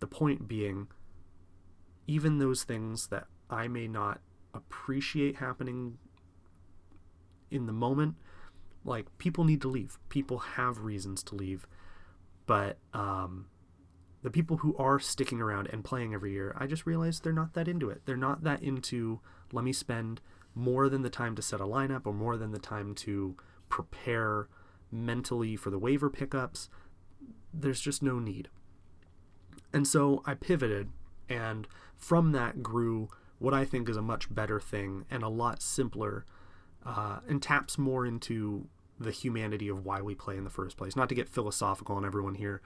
The 0.00 0.06
point 0.06 0.46
being, 0.46 0.88
even 2.08 2.38
those 2.38 2.64
things 2.64 3.06
that 3.08 3.26
I 3.48 3.68
may 3.68 3.86
not 3.86 4.20
appreciate 4.52 5.36
happening 5.36 5.98
in 7.50 7.66
the 7.66 7.72
moment 7.72 8.16
like 8.84 9.06
people 9.18 9.44
need 9.44 9.60
to 9.60 9.68
leave. 9.68 9.98
People 10.08 10.38
have 10.38 10.80
reasons 10.80 11.22
to 11.24 11.34
leave. 11.34 11.66
But 12.46 12.78
um, 12.94 13.46
the 14.22 14.30
people 14.30 14.56
who 14.58 14.74
are 14.76 14.98
sticking 14.98 15.40
around 15.40 15.68
and 15.68 15.84
playing 15.84 16.14
every 16.14 16.32
year 16.32 16.56
i 16.58 16.66
just 16.66 16.86
realized 16.86 17.22
they're 17.22 17.32
not 17.32 17.54
that 17.54 17.68
into 17.68 17.90
it. 17.90 18.02
They're 18.06 18.16
not 18.16 18.42
that 18.44 18.62
into 18.62 19.20
let 19.52 19.64
me 19.64 19.72
spend 19.72 20.20
more 20.54 20.88
than 20.88 21.02
the 21.02 21.10
time 21.10 21.36
to 21.36 21.42
set 21.42 21.60
a 21.60 21.64
lineup 21.64 22.06
or 22.06 22.12
more 22.12 22.36
than 22.36 22.52
the 22.52 22.58
time 22.58 22.94
to 22.94 23.36
prepare 23.68 24.48
mentally 24.90 25.54
for 25.54 25.70
the 25.70 25.78
waiver 25.78 26.10
pickups. 26.10 26.70
There's 27.52 27.80
just 27.80 28.02
no 28.02 28.18
need. 28.18 28.48
And 29.72 29.86
so 29.86 30.22
i 30.24 30.34
pivoted 30.34 30.88
and 31.28 31.68
from 31.98 32.32
that 32.32 32.62
grew 32.62 33.08
what 33.38 33.52
i 33.52 33.64
think 33.64 33.88
is 33.88 33.96
a 33.96 34.02
much 34.02 34.32
better 34.34 34.58
thing 34.58 35.04
and 35.10 35.22
a 35.22 35.28
lot 35.28 35.60
simpler 35.60 36.24
uh, 36.84 37.18
and 37.28 37.42
taps 37.42 37.76
more 37.76 38.06
into 38.06 38.66
the 38.98 39.10
humanity 39.10 39.68
of 39.68 39.84
why 39.84 40.00
we 40.00 40.14
play 40.14 40.36
in 40.36 40.44
the 40.44 40.50
first 40.50 40.76
place. 40.76 40.96
Not 40.96 41.08
to 41.08 41.14
get 41.14 41.28
philosophical 41.28 41.96
on 41.96 42.04
everyone 42.04 42.34
here, 42.34 42.60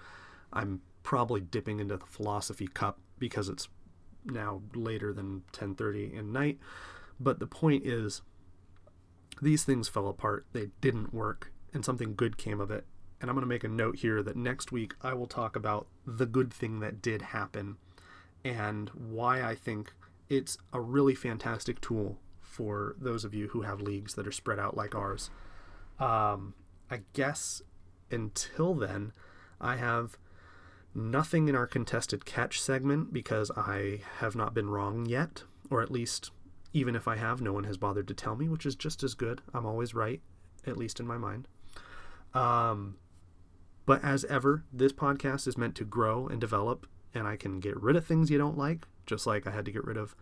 I'm 0.52 0.80
probably 1.02 1.40
dipping 1.40 1.80
into 1.80 1.96
the 1.96 2.06
philosophy 2.06 2.68
cup 2.68 2.98
because 3.18 3.48
it's 3.48 3.68
now 4.24 4.62
later 4.74 5.12
than 5.12 5.42
10:30 5.52 6.12
in 6.12 6.32
night. 6.32 6.58
But 7.20 7.38
the 7.38 7.46
point 7.46 7.84
is, 7.84 8.22
these 9.40 9.64
things 9.64 9.88
fell 9.88 10.08
apart. 10.08 10.46
They 10.52 10.70
didn't 10.80 11.12
work, 11.12 11.52
and 11.74 11.84
something 11.84 12.14
good 12.14 12.36
came 12.36 12.60
of 12.60 12.70
it. 12.70 12.86
And 13.20 13.30
I'm 13.30 13.36
going 13.36 13.42
to 13.42 13.48
make 13.48 13.64
a 13.64 13.68
note 13.68 13.96
here 13.96 14.22
that 14.22 14.36
next 14.36 14.72
week 14.72 14.94
I 15.00 15.14
will 15.14 15.26
talk 15.26 15.54
about 15.54 15.86
the 16.06 16.26
good 16.26 16.52
thing 16.52 16.80
that 16.80 17.00
did 17.00 17.22
happen 17.22 17.76
and 18.44 18.88
why 18.90 19.42
I 19.42 19.54
think 19.54 19.92
it's 20.28 20.58
a 20.72 20.80
really 20.80 21.14
fantastic 21.14 21.80
tool 21.80 22.18
for 22.40 22.96
those 23.00 23.24
of 23.24 23.34
you 23.34 23.48
who 23.48 23.62
have 23.62 23.80
leagues 23.80 24.14
that 24.14 24.26
are 24.26 24.32
spread 24.32 24.58
out 24.58 24.76
like 24.76 24.94
ours. 24.94 25.30
Um, 25.98 26.54
I 26.90 27.00
guess 27.12 27.62
until 28.10 28.74
then, 28.74 29.12
I 29.60 29.76
have 29.76 30.18
nothing 30.94 31.48
in 31.48 31.56
our 31.56 31.66
contested 31.66 32.24
catch 32.24 32.60
segment 32.60 33.12
because 33.12 33.50
I 33.56 34.00
have 34.18 34.36
not 34.36 34.52
been 34.52 34.68
wrong 34.68 35.06
yet, 35.06 35.44
or 35.70 35.80
at 35.82 35.90
least, 35.90 36.30
even 36.72 36.94
if 36.94 37.08
I 37.08 37.16
have, 37.16 37.40
no 37.40 37.52
one 37.52 37.64
has 37.64 37.76
bothered 37.76 38.08
to 38.08 38.14
tell 38.14 38.36
me, 38.36 38.48
which 38.48 38.66
is 38.66 38.74
just 38.74 39.02
as 39.02 39.14
good. 39.14 39.40
I'm 39.54 39.64
always 39.64 39.94
right, 39.94 40.20
at 40.66 40.76
least 40.76 41.00
in 41.00 41.06
my 41.06 41.16
mind. 41.16 41.48
Um, 42.34 42.96
but 43.86 44.04
as 44.04 44.24
ever, 44.26 44.64
this 44.72 44.92
podcast 44.92 45.46
is 45.46 45.58
meant 45.58 45.74
to 45.76 45.84
grow 45.84 46.26
and 46.26 46.40
develop, 46.40 46.86
and 47.14 47.26
I 47.26 47.36
can 47.36 47.60
get 47.60 47.80
rid 47.80 47.96
of 47.96 48.06
things 48.06 48.30
you 48.30 48.38
don't 48.38 48.58
like, 48.58 48.86
just 49.06 49.26
like 49.26 49.46
I 49.46 49.50
had 49.50 49.64
to 49.66 49.72
get 49.72 49.84
rid 49.84 49.96
of 49.96 50.14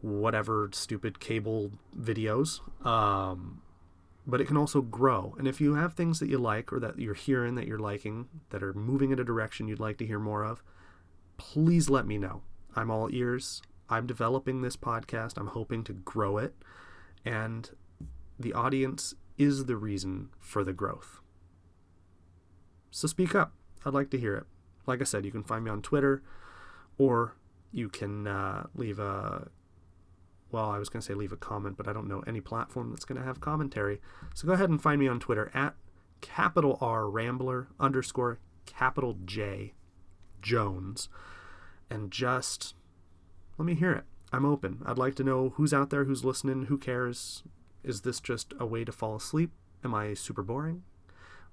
whatever 0.00 0.70
stupid 0.72 1.20
cable 1.20 1.72
videos. 1.98 2.60
Um, 2.86 3.62
but 4.26 4.40
it 4.40 4.46
can 4.46 4.58
also 4.58 4.82
grow. 4.82 5.34
And 5.38 5.48
if 5.48 5.60
you 5.60 5.74
have 5.74 5.94
things 5.94 6.20
that 6.20 6.28
you 6.28 6.38
like 6.38 6.72
or 6.72 6.78
that 6.80 6.98
you're 6.98 7.14
hearing 7.14 7.54
that 7.54 7.66
you're 7.66 7.78
liking 7.78 8.28
that 8.50 8.62
are 8.62 8.74
moving 8.74 9.10
in 9.10 9.18
a 9.18 9.24
direction 9.24 9.68
you'd 9.68 9.80
like 9.80 9.96
to 9.98 10.06
hear 10.06 10.18
more 10.18 10.44
of, 10.44 10.62
please 11.38 11.88
let 11.88 12.06
me 12.06 12.18
know. 12.18 12.42
I'm 12.76 12.90
all 12.90 13.08
ears. 13.10 13.62
I'm 13.88 14.06
developing 14.06 14.60
this 14.60 14.76
podcast. 14.76 15.38
I'm 15.38 15.48
hoping 15.48 15.82
to 15.84 15.94
grow 15.94 16.36
it. 16.36 16.54
And 17.24 17.70
the 18.38 18.52
audience 18.52 19.14
is 19.38 19.64
the 19.64 19.76
reason 19.76 20.28
for 20.38 20.62
the 20.62 20.74
growth. 20.74 21.20
So 22.90 23.08
speak 23.08 23.34
up. 23.34 23.52
I'd 23.84 23.94
like 23.94 24.10
to 24.10 24.18
hear 24.18 24.34
it. 24.34 24.46
Like 24.88 25.00
I 25.00 25.04
said, 25.04 25.24
you 25.24 25.30
can 25.30 25.44
find 25.44 25.64
me 25.64 25.70
on 25.70 25.82
Twitter 25.82 26.22
or 26.96 27.34
you 27.72 27.88
can 27.88 28.26
uh, 28.26 28.66
leave 28.74 28.98
a 28.98 29.48
well, 30.50 30.70
I 30.70 30.78
was 30.78 30.88
going 30.88 31.02
to 31.02 31.06
say 31.06 31.12
leave 31.12 31.32
a 31.32 31.36
comment, 31.36 31.76
but 31.76 31.86
I 31.86 31.92
don't 31.92 32.08
know 32.08 32.24
any 32.26 32.40
platform 32.40 32.90
that's 32.90 33.04
going 33.04 33.20
to 33.20 33.26
have 33.26 33.40
commentary. 33.40 34.00
So 34.34 34.46
go 34.46 34.54
ahead 34.54 34.70
and 34.70 34.80
find 34.80 34.98
me 34.98 35.06
on 35.06 35.20
Twitter 35.20 35.50
at 35.52 35.74
capital 36.20 36.78
R 36.80 37.08
Rambler 37.08 37.68
underscore 37.78 38.38
capital 38.64 39.18
J 39.24 39.74
Jones. 40.40 41.08
And 41.90 42.10
just 42.10 42.74
let 43.58 43.66
me 43.66 43.74
hear 43.74 43.92
it. 43.92 44.04
I'm 44.32 44.44
open. 44.44 44.82
I'd 44.86 44.98
like 44.98 45.14
to 45.16 45.24
know 45.24 45.50
who's 45.56 45.74
out 45.74 45.90
there, 45.90 46.04
who's 46.04 46.24
listening, 46.24 46.66
who 46.66 46.78
cares. 46.78 47.42
Is 47.82 48.02
this 48.02 48.20
just 48.20 48.52
a 48.58 48.66
way 48.66 48.84
to 48.84 48.92
fall 48.92 49.16
asleep? 49.16 49.50
Am 49.84 49.94
I 49.94 50.14
super 50.14 50.42
boring? 50.42 50.82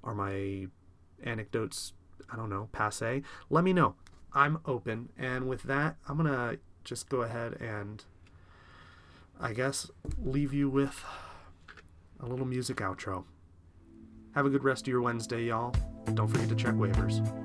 Are 0.04 0.16
my 0.16 0.68
anecdotes, 1.24 1.94
I 2.32 2.36
don't 2.36 2.49
know, 2.49 2.70
passe? 2.72 3.22
Let 3.49 3.63
me 3.63 3.74
know. 3.74 3.95
I'm 4.34 4.59
open. 4.66 5.09
And 5.18 5.47
with 5.47 5.63
that, 5.63 5.95
I'm 6.07 6.18
going 6.18 6.32
to 6.32 6.59
just 6.84 7.09
go 7.09 7.22
ahead 7.22 7.53
and 7.61 8.03
I 9.39 9.53
guess 9.53 9.89
leave 10.18 10.53
you 10.53 10.70
with 10.70 11.03
a 12.20 12.26
little 12.26 12.45
music 12.45 12.78
outro. 12.78 13.26
Have 14.34 14.45
a 14.45 14.49
good 14.49 14.63
rest 14.63 14.84
of 14.84 14.88
your 14.88 15.01
Wednesday, 15.01 15.45
y'all. 15.45 15.74
Don't 16.13 16.28
forget 16.28 16.49
to 16.49 16.55
check 16.55 16.76
waivers. 16.76 17.45